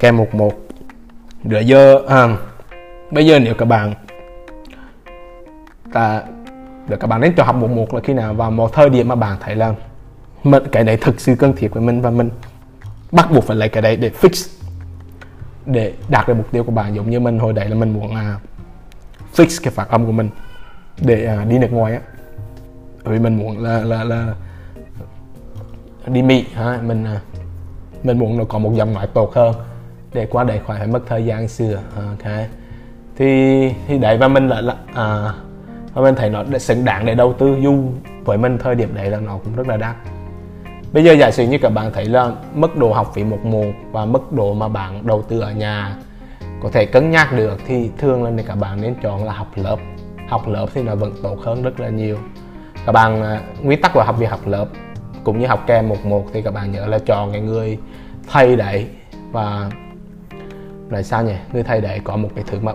kem 0.00 0.16
một 0.16 0.34
một. 0.34 0.52
Rửa 1.44 1.62
dơ 1.62 2.02
à, 2.08 2.36
bây 3.14 3.26
giờ 3.26 3.38
nếu 3.38 3.54
các 3.54 3.64
bạn 3.64 3.94
ta 5.92 6.22
để 6.88 6.96
các 7.00 7.06
bạn 7.06 7.20
đến 7.20 7.32
cho 7.36 7.44
học 7.44 7.56
một 7.56 7.70
một 7.70 7.94
là 7.94 8.00
khi 8.04 8.12
nào 8.12 8.34
vào 8.34 8.50
một 8.50 8.72
thời 8.72 8.90
điểm 8.90 9.08
mà 9.08 9.14
bạn 9.14 9.36
thấy 9.40 9.56
là 9.56 9.74
mình 10.44 10.62
cái 10.72 10.84
đấy 10.84 10.98
thực 11.00 11.20
sự 11.20 11.34
cần 11.38 11.52
thiết 11.56 11.74
với 11.74 11.82
mình 11.82 12.00
và 12.00 12.10
mình 12.10 12.30
bắt 13.12 13.30
buộc 13.30 13.44
phải 13.44 13.56
lấy 13.56 13.68
cái 13.68 13.82
đấy 13.82 13.96
để 13.96 14.10
fix 14.20 14.48
để 15.66 15.92
đạt 16.08 16.28
được 16.28 16.34
mục 16.34 16.52
tiêu 16.52 16.64
của 16.64 16.72
bạn. 16.72 16.94
Giống 16.94 17.10
như 17.10 17.20
mình 17.20 17.38
hồi 17.38 17.52
đấy 17.52 17.68
là 17.68 17.76
mình 17.76 17.92
muốn 17.92 18.14
à, 18.14 18.36
fix 19.36 19.60
cái 19.62 19.72
phát 19.72 19.88
âm 19.88 20.06
của 20.06 20.12
mình 20.12 20.30
để 21.00 21.26
à, 21.26 21.44
đi 21.44 21.58
nước 21.58 21.72
ngoài 21.72 21.92
á. 21.92 22.00
Vì 23.04 23.18
mình 23.18 23.38
muốn 23.38 23.62
là 23.62 23.84
là 23.84 24.04
là 24.04 24.34
đi 26.06 26.22
mỹ 26.22 26.46
ha 26.54 26.78
mình 26.82 27.04
à, 27.04 27.20
mình 28.02 28.18
muốn 28.18 28.38
nó 28.38 28.44
có 28.44 28.58
một 28.58 28.72
dòng 28.74 28.94
nói 28.94 29.06
tốt 29.06 29.34
hơn 29.34 29.54
để 30.12 30.26
qua 30.26 30.44
đấy 30.44 30.60
khỏi 30.66 30.78
phải 30.78 30.86
mất 30.86 31.00
thời 31.06 31.24
gian 31.24 31.48
xưa 31.48 31.80
ok? 31.96 32.32
Thì 33.16 33.70
thì 33.86 33.98
đấy 33.98 34.16
và 34.18 34.28
mình 34.28 34.48
lại 34.48 34.62
là 34.62 34.74
à, 34.94 35.32
và 35.94 36.02
mình 36.02 36.14
thấy 36.14 36.30
nó 36.30 36.44
xứng 36.58 36.84
đáng 36.84 37.06
để 37.06 37.14
đầu 37.14 37.32
tư. 37.32 37.56
Dù 37.62 37.84
với 38.24 38.38
mình 38.38 38.58
thời 38.58 38.74
điểm 38.74 38.94
đấy 38.94 39.10
là 39.10 39.20
nó 39.20 39.38
cũng 39.44 39.56
rất 39.56 39.68
là 39.68 39.76
đắt. 39.76 39.96
Bây 40.92 41.04
giờ 41.04 41.12
giả 41.12 41.30
sử 41.30 41.46
như 41.46 41.58
các 41.58 41.68
bạn 41.68 41.90
thấy 41.94 42.04
là 42.04 42.32
mức 42.54 42.76
độ 42.76 42.92
học 42.92 43.12
phí 43.14 43.24
một 43.24 43.44
một 43.44 43.72
và 43.92 44.04
mức 44.04 44.32
độ 44.32 44.54
mà 44.54 44.68
bạn 44.68 45.06
đầu 45.06 45.22
tư 45.22 45.40
ở 45.40 45.52
nhà 45.52 45.96
có 46.62 46.70
thể 46.72 46.86
cân 46.86 47.10
nhắc 47.10 47.32
được 47.32 47.60
thì 47.66 47.90
thường 47.98 48.24
là 48.24 48.30
để 48.30 48.44
các 48.46 48.54
bạn 48.54 48.80
nên 48.80 48.94
chọn 49.02 49.24
là 49.24 49.32
học 49.32 49.48
lớp. 49.54 49.76
Học 50.28 50.48
lớp 50.48 50.66
thì 50.74 50.82
nó 50.82 50.94
vẫn 50.94 51.12
tốt 51.22 51.36
hơn 51.44 51.62
rất 51.62 51.80
là 51.80 51.88
nhiều. 51.88 52.16
Các 52.86 52.92
bạn 52.92 53.22
à, 53.22 53.40
nguyên 53.62 53.80
tắc 53.80 53.92
của 53.92 54.02
học 54.02 54.18
việc 54.18 54.30
học 54.30 54.46
lớp 54.46 54.66
cũng 55.24 55.38
như 55.38 55.46
học 55.46 55.64
kèm 55.66 55.88
một 55.88 56.04
một 56.04 56.24
thì 56.32 56.42
các 56.42 56.54
bạn 56.54 56.72
nhớ 56.72 56.86
là 56.86 56.98
chọn 56.98 57.32
cái 57.32 57.40
người 57.40 57.78
thầy 58.30 58.56
đấy. 58.56 58.86
Và 59.32 59.70
là 60.90 61.02
sao 61.02 61.22
nhỉ? 61.22 61.34
Người 61.52 61.62
thầy 61.62 61.80
đấy 61.80 62.00
có 62.04 62.16
một 62.16 62.28
cái 62.34 62.44
thứ 62.46 62.58
mà 62.62 62.72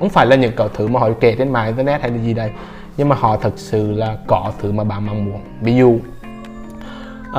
không 0.00 0.08
phải 0.08 0.26
là 0.26 0.36
những 0.36 0.52
cái 0.56 0.68
thứ 0.74 0.88
mà 0.88 1.00
họ 1.00 1.08
kể 1.20 1.34
trên 1.38 1.52
mạng 1.52 1.66
internet 1.66 2.00
hay 2.00 2.10
là 2.10 2.18
gì 2.18 2.34
đây 2.34 2.50
nhưng 2.96 3.08
mà 3.08 3.16
họ 3.16 3.36
thật 3.36 3.52
sự 3.56 3.92
là 3.92 4.16
có 4.26 4.52
thứ 4.60 4.72
mà 4.72 4.84
bạn 4.84 5.06
mong 5.06 5.24
muốn. 5.24 5.40
Ví 5.60 5.76
dụ 5.76 5.88
uh, 5.88 7.34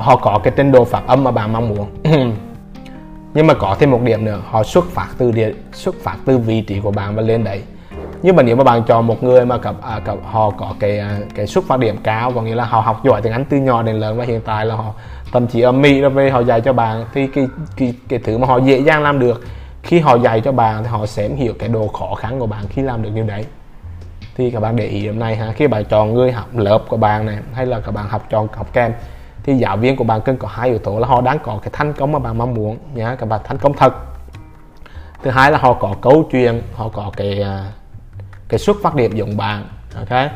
họ 0.00 0.16
có 0.22 0.40
cái 0.42 0.52
trình 0.56 0.72
độ 0.72 0.84
phát 0.84 1.02
âm 1.06 1.24
mà 1.24 1.30
bạn 1.30 1.52
mong 1.52 1.68
muốn. 1.68 1.86
Nhưng 3.34 3.46
mà 3.46 3.54
có 3.54 3.76
thêm 3.78 3.90
một 3.90 4.02
điểm 4.02 4.24
nữa 4.24 4.40
họ 4.50 4.62
xuất 4.62 4.84
phát 4.90 5.08
từ 5.18 5.30
địa, 5.30 5.52
xuất 5.72 5.94
phát 6.02 6.16
từ 6.24 6.38
vị 6.38 6.60
trí 6.60 6.80
của 6.80 6.90
bạn 6.90 7.16
và 7.16 7.22
lên 7.22 7.44
đấy. 7.44 7.62
Nhưng 8.22 8.36
mà 8.36 8.42
nếu 8.42 8.56
mà 8.56 8.64
bạn 8.64 8.82
chọn 8.82 9.06
một 9.06 9.22
người 9.22 9.46
mà 9.46 9.58
cặp, 9.58 9.74
à, 9.82 10.00
cặp 10.04 10.16
họ 10.24 10.50
có 10.50 10.74
cái 10.80 10.98
à, 10.98 11.18
cái 11.34 11.46
xuất 11.46 11.64
phát 11.64 11.80
điểm 11.80 11.96
cao 12.02 12.32
có 12.32 12.42
nghĩa 12.42 12.54
là 12.54 12.64
họ 12.64 12.80
học 12.80 13.04
giỏi 13.04 13.22
tiếng 13.22 13.32
Anh 13.32 13.44
từ 13.44 13.56
nhỏ 13.56 13.82
đến 13.82 13.96
lớn 13.96 14.18
và 14.18 14.24
hiện 14.24 14.40
tại 14.44 14.66
là 14.66 14.74
họ 14.74 14.94
thậm 15.32 15.46
chí 15.46 15.60
ở 15.60 15.72
Mỹ 15.72 16.00
rồi 16.00 16.10
về 16.10 16.30
họ 16.30 16.40
dạy 16.40 16.60
cho 16.60 16.72
bạn 16.72 17.04
thì 17.14 17.26
cái 17.26 17.48
cái 17.76 17.94
cái 18.08 18.18
thứ 18.24 18.38
mà 18.38 18.46
họ 18.46 18.58
dễ 18.58 18.78
dàng 18.78 19.02
làm 19.02 19.18
được 19.18 19.44
khi 19.88 20.00
họ 20.00 20.14
dạy 20.14 20.40
cho 20.40 20.52
bạn 20.52 20.84
thì 20.84 20.90
họ 20.90 21.06
sẽ 21.06 21.28
hiểu 21.28 21.54
cái 21.58 21.68
độ 21.68 21.88
khó 21.88 22.14
khăn 22.14 22.40
của 22.40 22.46
bạn 22.46 22.64
khi 22.68 22.82
làm 22.82 23.02
được 23.02 23.10
điều 23.14 23.24
đấy. 23.24 23.44
Thì 24.36 24.50
các 24.50 24.60
bạn 24.60 24.76
để 24.76 24.86
ý 24.86 25.02
điểm 25.02 25.18
này 25.18 25.36
ha, 25.36 25.52
khi 25.52 25.66
bạn 25.66 25.84
chọn 25.84 26.14
người 26.14 26.32
học 26.32 26.46
lớp 26.56 26.78
của 26.88 26.96
bạn 26.96 27.26
này, 27.26 27.38
hay 27.54 27.66
là 27.66 27.80
các 27.80 27.92
bạn 27.92 28.08
học 28.08 28.22
chọn 28.30 28.48
học 28.52 28.72
kèm, 28.72 28.92
thì 29.42 29.54
giáo 29.54 29.76
viên 29.76 29.96
của 29.96 30.04
bạn 30.04 30.20
cần 30.20 30.36
có 30.36 30.48
hai 30.48 30.68
yếu 30.68 30.78
tố 30.78 30.98
là 30.98 31.06
họ 31.08 31.20
đang 31.20 31.38
có 31.38 31.58
cái 31.62 31.70
thành 31.72 31.92
công 31.92 32.12
mà 32.12 32.18
bạn 32.18 32.38
mong 32.38 32.54
muốn 32.54 32.78
nhá 32.94 33.14
các 33.14 33.26
bạn 33.26 33.40
thành 33.44 33.58
công 33.58 33.72
thật. 33.72 33.94
Thứ 35.22 35.30
hai 35.30 35.52
là 35.52 35.58
họ 35.58 35.72
có 35.72 35.94
câu 36.00 36.28
chuyện, 36.32 36.62
họ 36.74 36.88
có 36.88 37.10
cái 37.16 37.42
à, 37.42 37.72
cái 38.48 38.58
xuất 38.58 38.76
phát 38.82 38.94
điểm 38.94 39.16
giống 39.16 39.36
bạn, 39.36 39.64
ok? 39.94 40.30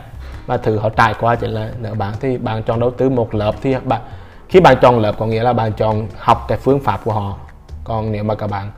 Và 0.47 0.57
thử 0.57 0.79
họ 0.79 0.89
trải 0.89 1.15
qua 1.21 1.35
chỉ 1.35 1.47
là 1.47 1.69
nữa 1.79 1.95
bạn, 1.95 2.13
thì 2.21 2.39
bạn 2.39 2.63
chọn 2.63 2.81
đầu 2.81 2.91
tư 2.91 3.11
một 3.11 3.35
lớp 3.35 3.55
thì 3.63 3.77
bạn, 3.85 4.01
khi 4.49 4.61
bạn 4.61 4.77
chọn 4.83 4.99
lớp 4.99 5.13
có 5.19 5.27
nghĩa 5.27 5.43
là 5.43 5.53
bạn 5.53 5.73
chọn 5.73 6.07
học 6.19 6.45
cái 6.49 6.59
phương 6.59 6.81
pháp 6.81 7.01
của 7.05 7.13
họ. 7.13 7.37
Còn 7.85 8.13
nếu 8.13 8.25
mà 8.25 8.35
các 8.35 8.51
bạn 8.51 8.71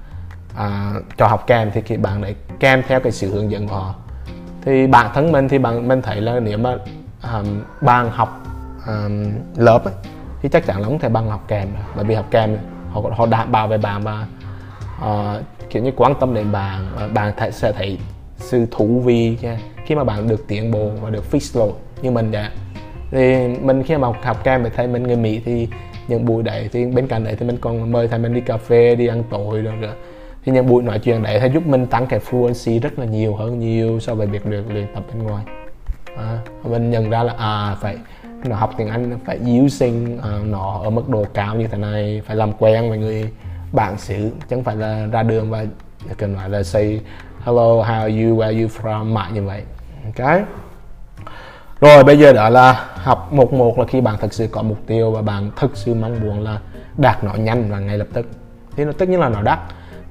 à, 0.55 0.93
cho 1.17 1.27
học 1.27 1.45
kèm 1.47 1.71
thì 1.75 1.81
khi 1.81 1.97
bạn 1.97 2.23
để 2.23 2.35
kèm 2.61 2.83
theo 2.89 3.01
cái 3.01 3.13
sự 3.13 3.35
hướng 3.35 3.51
dẫn 3.51 3.69
của 3.69 3.75
họ. 3.75 3.95
Thì 4.63 4.87
bản 4.87 5.11
thân 5.15 5.33
mình 5.33 5.49
thì 5.49 5.59
bạn 5.59 5.89
mình 5.89 6.03
thấy 6.03 6.21
là 6.21 6.41
nếu 6.41 6.59
mà 6.59 6.77
um, 7.23 7.63
bạn 7.81 8.11
học 8.11 8.43
um, 8.87 9.33
lớp 9.57 9.85
ấy, 9.85 9.95
thì 10.45 10.49
chắc 10.49 10.67
chắn 10.67 10.81
là 10.81 10.85
không 10.85 10.99
thể 10.99 11.09
bằng 11.09 11.31
học 11.31 11.45
kèm 11.49 11.69
bởi 11.97 12.05
vì 12.05 12.15
học 12.15 12.27
kèm 12.31 12.57
họ 12.93 13.01
họ 13.17 13.27
đảm 13.27 13.53
bảo 13.53 13.69
về 13.69 13.79
bạn 13.79 14.03
và 14.03 14.27
uh, 14.97 15.01
ờ, 15.01 15.43
kiểu 15.71 15.83
như 15.83 15.93
quan 15.97 16.15
tâm 16.21 16.35
đến 16.35 16.53
bạn 16.53 16.87
và 16.97 17.09
bạn 17.09 17.33
thể, 17.37 17.51
sẽ 17.51 17.73
thấy 17.73 17.99
sự 18.37 18.67
thú 18.71 19.03
vị 19.05 19.39
khi 19.87 19.95
mà 19.95 20.05
bạn 20.05 20.29
được 20.29 20.45
tiến 20.49 20.71
bộ 20.71 20.91
và 21.01 21.11
được 21.11 21.25
fix 21.31 21.59
lỗi 21.59 21.73
như 22.03 22.11
mình 22.11 22.31
vậy 22.31 22.49
thì 23.11 23.49
mình 23.61 23.83
khi 23.83 23.97
mà 23.97 24.09
học 24.23 24.45
kèm 24.45 24.65
thì 24.65 24.71
thấy 24.77 24.87
mình 24.87 25.03
người 25.03 25.17
mỹ 25.17 25.41
thì 25.45 25.69
những 26.09 26.25
buổi 26.25 26.43
đấy 26.43 26.69
thì 26.73 26.87
bên 26.87 27.07
cạnh 27.07 27.25
đấy 27.25 27.37
thì 27.39 27.47
mình 27.47 27.57
còn 27.61 27.93
mời 27.93 28.09
thầy 28.09 28.19
mình 28.19 28.35
đi 28.35 28.41
cà 28.41 28.57
phê 28.57 28.95
đi 28.95 29.07
ăn 29.07 29.23
tối 29.31 29.63
rồi 29.63 29.75
rồi 29.81 29.93
thì 30.45 30.53
những 30.53 30.67
buổi 30.67 30.83
nói 30.83 30.99
chuyện 30.99 31.23
đấy 31.23 31.39
sẽ 31.41 31.47
giúp 31.47 31.67
mình 31.67 31.87
tăng 31.87 32.07
cái 32.07 32.21
fluency 32.31 32.81
rất 32.81 32.99
là 32.99 33.05
nhiều 33.05 33.35
hơn 33.35 33.59
nhiều 33.59 34.01
so 34.01 34.15
với 34.15 34.27
việc 34.27 34.47
được 34.47 34.65
luyện 34.69 34.87
tập 34.95 35.05
bên 35.13 35.23
ngoài. 35.23 35.45
À, 36.17 36.39
mình 36.63 36.91
nhận 36.91 37.11
ra 37.11 37.23
là 37.23 37.35
à 37.39 37.77
phải 37.81 37.97
nó 38.45 38.57
học 38.57 38.71
tiếng 38.77 38.89
Anh 38.89 39.19
phải 39.25 39.39
using 39.65 40.19
à, 40.23 40.31
nó 40.45 40.81
ở 40.83 40.91
mức 40.91 41.09
độ 41.09 41.25
cao 41.35 41.55
như 41.55 41.67
thế 41.67 41.79
này 41.79 42.23
phải 42.27 42.37
làm 42.37 42.53
quen 42.53 42.89
với 42.91 42.99
người 42.99 43.31
bạn 43.73 43.99
xứ 43.99 44.31
chứ 44.49 44.57
không 44.57 44.65
phải 44.65 44.77
là 44.77 45.07
ra 45.13 45.23
đường 45.23 45.51
và 45.51 45.67
cần 46.19 46.35
nói 46.35 46.51
là 46.51 46.63
say 46.63 47.01
hello 47.45 47.63
how 47.63 47.83
are 47.83 48.23
you? 48.23 48.37
Where 48.37 48.43
are 48.43 48.63
you 48.63 48.69
from? 48.69 49.05
Mãi 49.05 49.33
như 49.33 49.43
vậy. 49.43 49.63
Cái 50.15 50.43
rồi 51.81 52.05
bây 52.05 52.19
giờ 52.19 52.33
đó 52.33 52.49
là 52.49 52.87
học 52.95 53.33
một 53.33 53.53
một 53.53 53.79
là 53.79 53.85
khi 53.87 54.01
bạn 54.01 54.17
thực 54.21 54.33
sự 54.33 54.47
có 54.47 54.63
mục 54.63 54.79
tiêu 54.87 55.11
và 55.11 55.23
bạn 55.23 55.51
thực 55.57 55.77
sự 55.77 55.95
mong 55.95 56.21
muốn 56.21 56.41
là 56.41 56.59
đạt 56.99 57.25
nó 57.25 57.35
nhanh 57.35 57.71
và 57.71 57.79
ngay 57.79 57.99
lập 57.99 58.07
tức. 58.13 58.27
Thì 58.77 58.85
nó 58.85 58.93
tất 58.93 59.09
nhiên 59.09 59.21
là 59.21 59.29
nó 59.29 59.43
đắt 59.43 59.59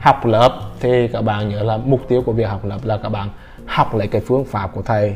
học 0.03 0.25
lớp 0.25 0.51
thì 0.79 1.07
các 1.07 1.21
bạn 1.21 1.49
nhớ 1.49 1.63
là 1.63 1.77
mục 1.77 2.07
tiêu 2.07 2.21
của 2.25 2.31
việc 2.31 2.49
học 2.49 2.65
lớp 2.65 2.77
là 2.83 2.97
các 2.97 3.09
bạn 3.09 3.29
học 3.65 3.95
lấy 3.95 4.07
cái 4.07 4.21
phương 4.21 4.45
pháp 4.45 4.69
của 4.73 4.81
thầy. 4.81 5.15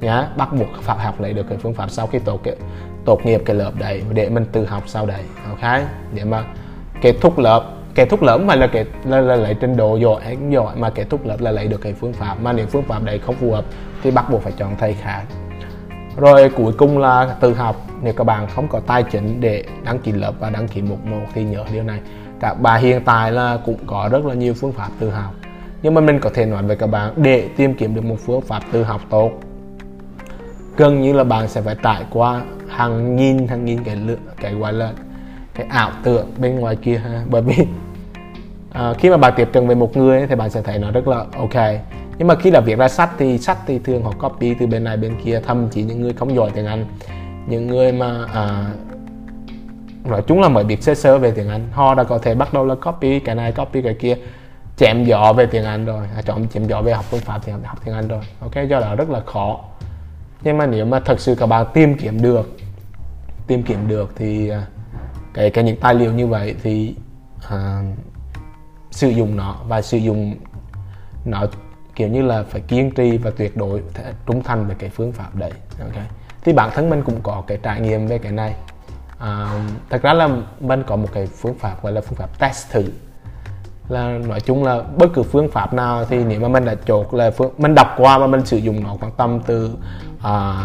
Nhá 0.00 0.28
bắt 0.36 0.52
buộc 0.52 0.68
phải 0.80 0.98
học 0.98 1.20
lấy 1.20 1.32
được 1.32 1.46
cái 1.48 1.58
phương 1.58 1.74
pháp 1.74 1.90
sau 1.90 2.06
khi 2.06 2.18
tốt 2.18 2.40
cái 2.44 2.56
tốt 3.04 3.26
nghiệp 3.26 3.42
cái 3.44 3.56
lớp 3.56 3.70
đấy 3.78 4.02
để 4.12 4.28
mình 4.28 4.44
tự 4.52 4.66
học 4.66 4.82
sau 4.86 5.06
đấy 5.06 5.22
ok? 5.48 5.80
Để 6.14 6.24
mà 6.24 6.44
kết 7.00 7.16
thúc 7.20 7.38
lớp 7.38 7.64
kết 7.94 8.06
thúc 8.10 8.22
lớp 8.22 8.38
mà 8.38 8.54
là 8.54 8.66
cái 8.66 8.84
là, 9.04 9.20
là 9.20 9.36
lấy 9.36 9.54
trình 9.54 9.76
độ 9.76 9.96
giỏi 9.96 10.20
hay 10.24 10.36
giỏi 10.50 10.76
mà 10.76 10.90
kết 10.90 11.06
thúc 11.10 11.26
lớp 11.26 11.36
là 11.40 11.50
lấy 11.50 11.68
được 11.68 11.80
cái 11.80 11.92
phương 11.92 12.12
pháp 12.12 12.40
mà 12.42 12.52
nếu 12.52 12.66
phương 12.66 12.82
pháp 12.82 13.02
đấy 13.04 13.18
không 13.18 13.34
phù 13.34 13.52
hợp 13.52 13.64
thì 14.02 14.10
bắt 14.10 14.30
buộc 14.30 14.42
phải 14.42 14.52
chọn 14.52 14.76
thầy 14.78 14.94
khác. 14.94 15.22
Rồi 16.16 16.50
cuối 16.56 16.72
cùng 16.78 16.98
là 16.98 17.36
tự 17.40 17.54
học 17.54 17.76
nếu 18.02 18.12
các 18.12 18.24
bạn 18.24 18.46
không 18.54 18.68
có 18.68 18.80
tài 18.80 19.02
chính 19.02 19.40
để 19.40 19.64
đăng 19.84 19.98
ký 19.98 20.12
lớp 20.12 20.32
và 20.38 20.50
đăng 20.50 20.68
ký 20.68 20.82
một 20.82 20.98
một 21.04 21.26
thì 21.34 21.44
nhớ 21.44 21.64
điều 21.72 21.82
này 21.82 22.00
các 22.40 22.54
bạn 22.54 22.82
hiện 22.82 23.02
tại 23.04 23.32
là 23.32 23.58
cũng 23.64 23.76
có 23.86 24.08
rất 24.12 24.24
là 24.24 24.34
nhiều 24.34 24.54
phương 24.54 24.72
pháp 24.72 24.88
tự 24.98 25.10
học. 25.10 25.34
Nhưng 25.82 25.94
mà 25.94 26.00
mình 26.00 26.18
có 26.20 26.30
thể 26.34 26.46
nói 26.46 26.62
với 26.62 26.76
các 26.76 26.86
bạn 26.86 27.12
để 27.16 27.48
tìm 27.56 27.74
kiếm 27.74 27.94
được 27.94 28.04
một 28.04 28.16
phương 28.26 28.40
pháp 28.40 28.62
tự 28.72 28.82
học 28.82 29.00
tốt 29.10 29.30
gần 30.78 31.00
như 31.00 31.12
là 31.12 31.24
bạn 31.24 31.48
sẽ 31.48 31.62
phải 31.62 31.76
trải 31.82 32.04
qua 32.10 32.42
hàng 32.68 33.16
nghìn 33.16 33.48
hàng 33.48 33.64
nghìn 33.64 33.84
cái 33.84 33.96
lượng 33.96 34.20
cái 34.40 34.54
gọi 34.54 34.72
là 34.72 34.92
cái 35.54 35.66
ảo 35.70 35.90
tưởng 36.02 36.26
bên 36.38 36.60
ngoài 36.60 36.76
kia 36.76 36.96
ha. 36.96 37.24
Bởi 37.30 37.42
vì 37.42 37.66
à, 38.72 38.94
khi 38.98 39.10
mà 39.10 39.16
bạn 39.16 39.32
tiếp 39.36 39.48
cận 39.52 39.66
với 39.66 39.76
một 39.76 39.96
người 39.96 40.26
thì 40.26 40.34
bạn 40.34 40.50
sẽ 40.50 40.62
thấy 40.62 40.78
nó 40.78 40.90
rất 40.90 41.08
là 41.08 41.16
ok. 41.16 41.80
Nhưng 42.18 42.28
mà 42.28 42.34
khi 42.34 42.50
là 42.50 42.60
việc 42.60 42.78
ra 42.78 42.88
sách 42.88 43.10
thì 43.18 43.38
sách 43.38 43.58
thì 43.66 43.78
thường 43.78 44.02
họ 44.02 44.12
copy 44.12 44.54
từ 44.54 44.66
bên 44.66 44.84
này 44.84 44.96
bên 44.96 45.12
kia 45.24 45.40
thậm 45.46 45.68
chí 45.70 45.82
những 45.82 46.00
người 46.00 46.12
không 46.12 46.34
giỏi 46.34 46.50
tiếng 46.54 46.66
Anh 46.66 46.86
những 47.48 47.66
người 47.66 47.92
mà 47.92 48.24
à, 48.34 48.66
nói 50.10 50.22
chúng 50.26 50.40
là 50.40 50.48
mọi 50.48 50.64
việc 50.64 50.82
sơ 50.82 50.94
sơ 50.94 51.18
về 51.18 51.30
tiếng 51.30 51.48
Anh. 51.48 51.68
Họ 51.72 51.94
đã 51.94 52.04
có 52.04 52.18
thể 52.18 52.34
bắt 52.34 52.54
đầu 52.54 52.66
là 52.66 52.74
copy 52.74 53.20
cái 53.20 53.34
này 53.34 53.52
copy 53.52 53.82
cái 53.82 53.94
kia. 53.94 54.16
Chém 54.76 55.04
gió 55.04 55.32
về 55.32 55.46
tiếng 55.46 55.64
Anh 55.64 55.84
rồi. 55.84 56.06
À, 56.16 56.22
chọn 56.22 56.48
chém 56.48 56.64
gió 56.64 56.82
về 56.82 56.92
học 56.92 57.04
phương 57.10 57.20
pháp 57.20 57.40
thì 57.44 57.52
học 57.64 57.78
tiếng 57.84 57.94
Anh 57.94 58.08
rồi. 58.08 58.20
Ok 58.40 58.54
do 58.70 58.80
đó 58.80 58.94
rất 58.94 59.10
là 59.10 59.20
khó. 59.20 59.60
Nhưng 60.42 60.58
mà 60.58 60.66
nếu 60.66 60.84
mà 60.84 61.00
thật 61.00 61.20
sự 61.20 61.34
các 61.34 61.46
bạn 61.46 61.66
tìm 61.74 61.94
kiếm 61.98 62.22
được 62.22 62.56
tìm 63.46 63.62
kiếm 63.62 63.88
được 63.88 64.12
thì 64.16 64.48
à, 64.48 64.66
cái 65.34 65.50
cái 65.50 65.64
những 65.64 65.76
tài 65.76 65.94
liệu 65.94 66.12
như 66.12 66.26
vậy 66.26 66.54
thì 66.62 66.94
à, 67.48 67.82
sử 68.90 69.08
dụng 69.08 69.36
nó 69.36 69.56
và 69.68 69.82
sử 69.82 69.98
dụng 69.98 70.34
nó 71.24 71.46
kiểu 71.94 72.08
như 72.08 72.22
là 72.22 72.42
phải 72.42 72.60
kiên 72.60 72.90
trì 72.90 73.18
và 73.18 73.30
tuyệt 73.36 73.56
đối 73.56 73.82
trung 74.26 74.42
thành 74.42 74.66
về 74.66 74.74
cái 74.78 74.90
phương 74.90 75.12
pháp 75.12 75.34
đấy. 75.34 75.52
Ok. 75.80 76.04
Thì 76.44 76.52
bản 76.52 76.70
thân 76.74 76.90
mình 76.90 77.02
cũng 77.02 77.20
có 77.22 77.42
cái 77.46 77.58
trải 77.62 77.80
nghiệm 77.80 78.06
về 78.06 78.18
cái 78.18 78.32
này 78.32 78.54
à, 79.18 79.48
thật 79.90 80.02
ra 80.02 80.12
là 80.12 80.28
mình 80.60 80.82
có 80.86 80.96
một 80.96 81.08
cái 81.12 81.26
phương 81.26 81.54
pháp 81.58 81.82
gọi 81.82 81.92
là 81.92 82.00
phương 82.00 82.18
pháp 82.18 82.38
test 82.38 82.70
thử. 82.70 82.84
Là 83.88 84.18
nói 84.28 84.40
chung 84.40 84.64
là 84.64 84.82
bất 84.96 85.06
cứ 85.14 85.22
phương 85.22 85.50
pháp 85.50 85.74
nào 85.74 86.04
thì 86.04 86.24
nếu 86.24 86.40
mà 86.40 86.48
mình 86.48 86.64
đã 86.64 86.74
chốt 86.86 87.14
là 87.14 87.30
phương 87.30 87.52
mình 87.58 87.74
đọc 87.74 87.88
qua 87.96 88.18
và 88.18 88.26
mình 88.26 88.46
sử 88.46 88.56
dụng 88.56 88.84
nó 88.84 88.96
khoảng 89.00 89.12
tầm 89.12 89.40
từ 89.46 89.70
à, 90.22 90.64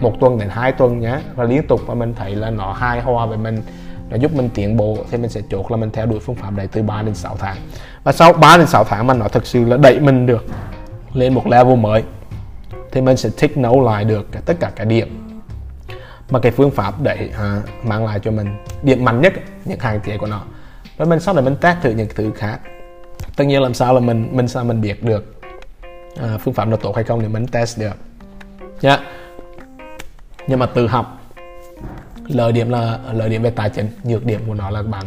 một 0.00 0.12
tuần 0.20 0.38
đến 0.38 0.48
hai 0.48 0.72
tuần 0.72 1.00
nhé 1.00 1.18
và 1.34 1.44
liên 1.44 1.66
tục 1.66 1.80
và 1.86 1.94
mình 1.94 2.14
thấy 2.14 2.34
là 2.34 2.50
nó 2.50 2.72
hài 2.72 3.00
hòa 3.00 3.26
với 3.26 3.38
mình 3.38 3.62
nó 4.10 4.16
giúp 4.16 4.34
mình 4.34 4.48
tiến 4.54 4.76
bộ 4.76 4.98
thì 5.10 5.18
mình 5.18 5.30
sẽ 5.30 5.40
chốt 5.50 5.70
là 5.70 5.76
mình 5.76 5.90
theo 5.90 6.06
đuổi 6.06 6.20
phương 6.20 6.36
pháp 6.36 6.50
đấy 6.56 6.68
từ 6.72 6.82
3 6.82 7.02
đến 7.02 7.14
6 7.14 7.36
tháng. 7.38 7.56
Và 8.04 8.12
sau 8.12 8.32
3 8.32 8.56
đến 8.56 8.66
6 8.66 8.84
tháng 8.84 9.06
mà 9.06 9.14
nó 9.14 9.28
thực 9.28 9.46
sự 9.46 9.64
là 9.64 9.76
đẩy 9.76 10.00
mình 10.00 10.26
được 10.26 10.44
lên 11.12 11.34
một 11.34 11.46
level 11.46 11.76
mới 11.76 12.02
thì 12.92 13.00
mình 13.00 13.16
sẽ 13.16 13.30
thích 13.36 13.56
nấu 13.56 13.84
lại 13.84 14.04
được 14.04 14.26
tất 14.46 14.54
cả 14.60 14.70
các 14.76 14.84
điểm 14.84 15.27
mà 16.30 16.38
cái 16.38 16.52
phương 16.52 16.70
pháp 16.70 17.02
đấy 17.02 17.30
à, 17.38 17.62
mang 17.82 18.06
lại 18.06 18.20
cho 18.22 18.30
mình 18.30 18.56
điểm 18.82 19.04
mạnh 19.04 19.20
nhất 19.20 19.32
những 19.64 19.78
hạn 19.78 20.00
chế 20.00 20.16
của 20.18 20.26
nó. 20.26 20.42
Và 20.96 21.04
mình 21.04 21.20
sau 21.20 21.34
này 21.34 21.44
mình 21.44 21.56
test 21.60 21.78
thử 21.82 21.90
những 21.90 22.08
thứ 22.14 22.32
khác. 22.36 22.58
Tất 23.36 23.44
nhiên 23.44 23.62
làm 23.62 23.74
sao 23.74 23.94
là 23.94 24.00
mình 24.00 24.28
mình 24.32 24.48
sao 24.48 24.64
mình 24.64 24.80
biết 24.80 25.04
được 25.04 25.40
à, 26.16 26.38
phương 26.40 26.54
pháp 26.54 26.64
nó 26.64 26.76
tốt 26.76 26.94
hay 26.94 27.04
không 27.04 27.20
thì 27.20 27.28
mình 27.28 27.46
test 27.46 27.78
được. 27.78 27.96
Nhá. 28.82 28.90
Yeah. 28.90 29.00
nhưng 30.48 30.58
mà 30.58 30.66
tự 30.66 30.86
học 30.86 31.20
lợi 32.28 32.52
điểm 32.52 32.70
là 32.70 32.98
lợi 33.12 33.28
điểm 33.28 33.42
về 33.42 33.50
tài 33.50 33.70
chính 33.70 33.88
nhược 34.04 34.24
điểm 34.24 34.40
của 34.46 34.54
nó 34.54 34.70
là 34.70 34.82
bạn. 34.82 35.04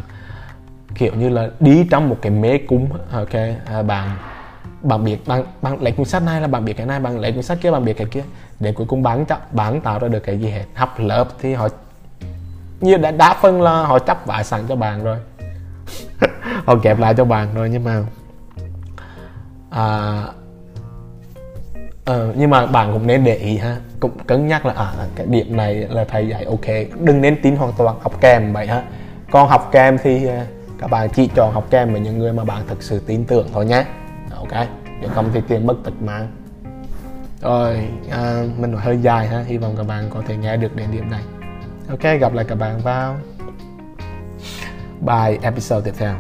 Kiểu 0.96 1.16
như 1.16 1.30
là 1.30 1.50
đi 1.60 1.88
trong 1.92 2.10
một 2.10 2.18
cái 2.22 2.32
mê 2.32 2.58
cung 2.58 2.90
ok 3.12 3.34
à, 3.66 3.82
bạn 3.82 4.10
bạn 4.82 5.04
biết 5.04 5.18
bạn 5.28 5.44
bạn 5.62 5.84
lấy 5.84 5.92
cuốn 5.92 6.06
sách 6.06 6.24
này 6.24 6.42
là 6.42 6.48
bạn 6.48 6.66
biết 6.66 6.74
cái 6.74 6.86
này 6.86 7.00
bạn 7.00 7.20
lấy 7.20 7.32
cuốn 7.32 7.44
sách 7.44 7.58
kia 7.62 7.72
bạn 7.72 7.86
biết 7.86 7.94
cái 7.98 8.08
kia 8.12 8.24
để 8.62 8.72
cuối 8.72 8.88
cùng 8.88 9.04
bán 9.04 9.26
chấp 9.26 9.54
bán 9.54 9.82
tạo 9.82 10.00
ra 10.00 10.08
được 10.08 10.20
cái 10.20 10.40
gì 10.40 10.50
hết. 10.50 10.66
Học 10.74 10.94
lớp 10.98 11.28
thì 11.40 11.54
họ 11.54 11.68
như 12.82 12.98
đã 12.98 13.12
đá 13.12 13.34
phân 13.42 13.62
là 13.62 13.72
họ 13.72 14.00
chấp 14.00 14.26
vải 14.26 14.44
sẵn 14.44 14.62
cho 14.68 14.76
bạn 14.76 15.04
rồi. 15.04 15.18
Họ 16.66 16.76
kẹp 16.84 17.00
lại 17.00 17.14
cho 17.18 17.26
bạn 17.26 17.48
rồi 17.56 17.70
nhưng 17.70 17.84
mà 17.84 18.04
à, 19.70 20.24
uh, 22.12 22.36
nhưng 22.36 22.50
mà 22.50 22.66
bạn 22.66 22.94
cũng 22.94 23.08
nên 23.08 23.24
để 23.24 23.36
ý 23.36 23.58
ha. 23.58 23.78
Cũng 24.00 24.12
cân 24.28 24.48
nhắc 24.48 24.66
là 24.66 24.74
à 24.74 24.94
cái 25.16 25.26
điểm 25.26 25.58
này 25.58 25.76
là 25.76 26.06
thầy 26.10 26.28
dạy 26.28 26.44
ok. 26.44 26.66
Đừng 27.00 27.22
nên 27.22 27.42
tin 27.42 27.56
hoàn 27.56 27.74
toàn 27.78 28.00
học 28.02 28.22
kèm 28.22 28.54
vậy 28.54 28.68
ha. 28.68 28.84
Còn 29.32 29.50
học 29.50 29.70
kèm 29.72 29.98
thì 30.04 30.26
ờ, 30.26 30.46
các 30.80 30.90
bạn 30.90 31.10
chỉ 31.10 31.30
chọn 31.36 31.54
học 31.54 31.68
kèm 31.70 31.92
với 31.92 32.02
những 32.02 32.20
người 32.20 32.34
mà 32.34 32.44
bạn 32.44 32.64
thực 32.68 32.84
sự 32.84 33.00
tin 33.00 33.26
tưởng 33.26 33.48
thôi 33.54 33.66
nhé 33.66 33.86
ok 34.36 34.68
nếu 35.02 35.10
không 35.10 35.30
thì 35.34 35.42
tiền 35.48 35.68
mất 35.68 35.76
tật 35.84 35.94
mang 36.02 36.41
rồi 37.42 37.88
à, 38.12 38.44
mình 38.58 38.74
hơi 38.74 38.98
dài 39.02 39.28
ha. 39.28 39.44
Hy 39.48 39.58
vọng 39.58 39.74
các 39.78 39.88
bạn 39.88 40.10
có 40.10 40.22
thể 40.28 40.38
nghe 40.38 40.58
được 40.58 40.76
đến 40.76 40.88
điểm 40.92 41.10
này. 41.10 41.24
Ok 41.90 42.20
gặp 42.20 42.34
lại 42.34 42.46
các 42.48 42.56
bạn 42.56 42.80
vào 42.80 43.18
bài 45.00 45.40
episode 45.42 45.82
tiếp 45.86 45.98
theo. 45.98 46.16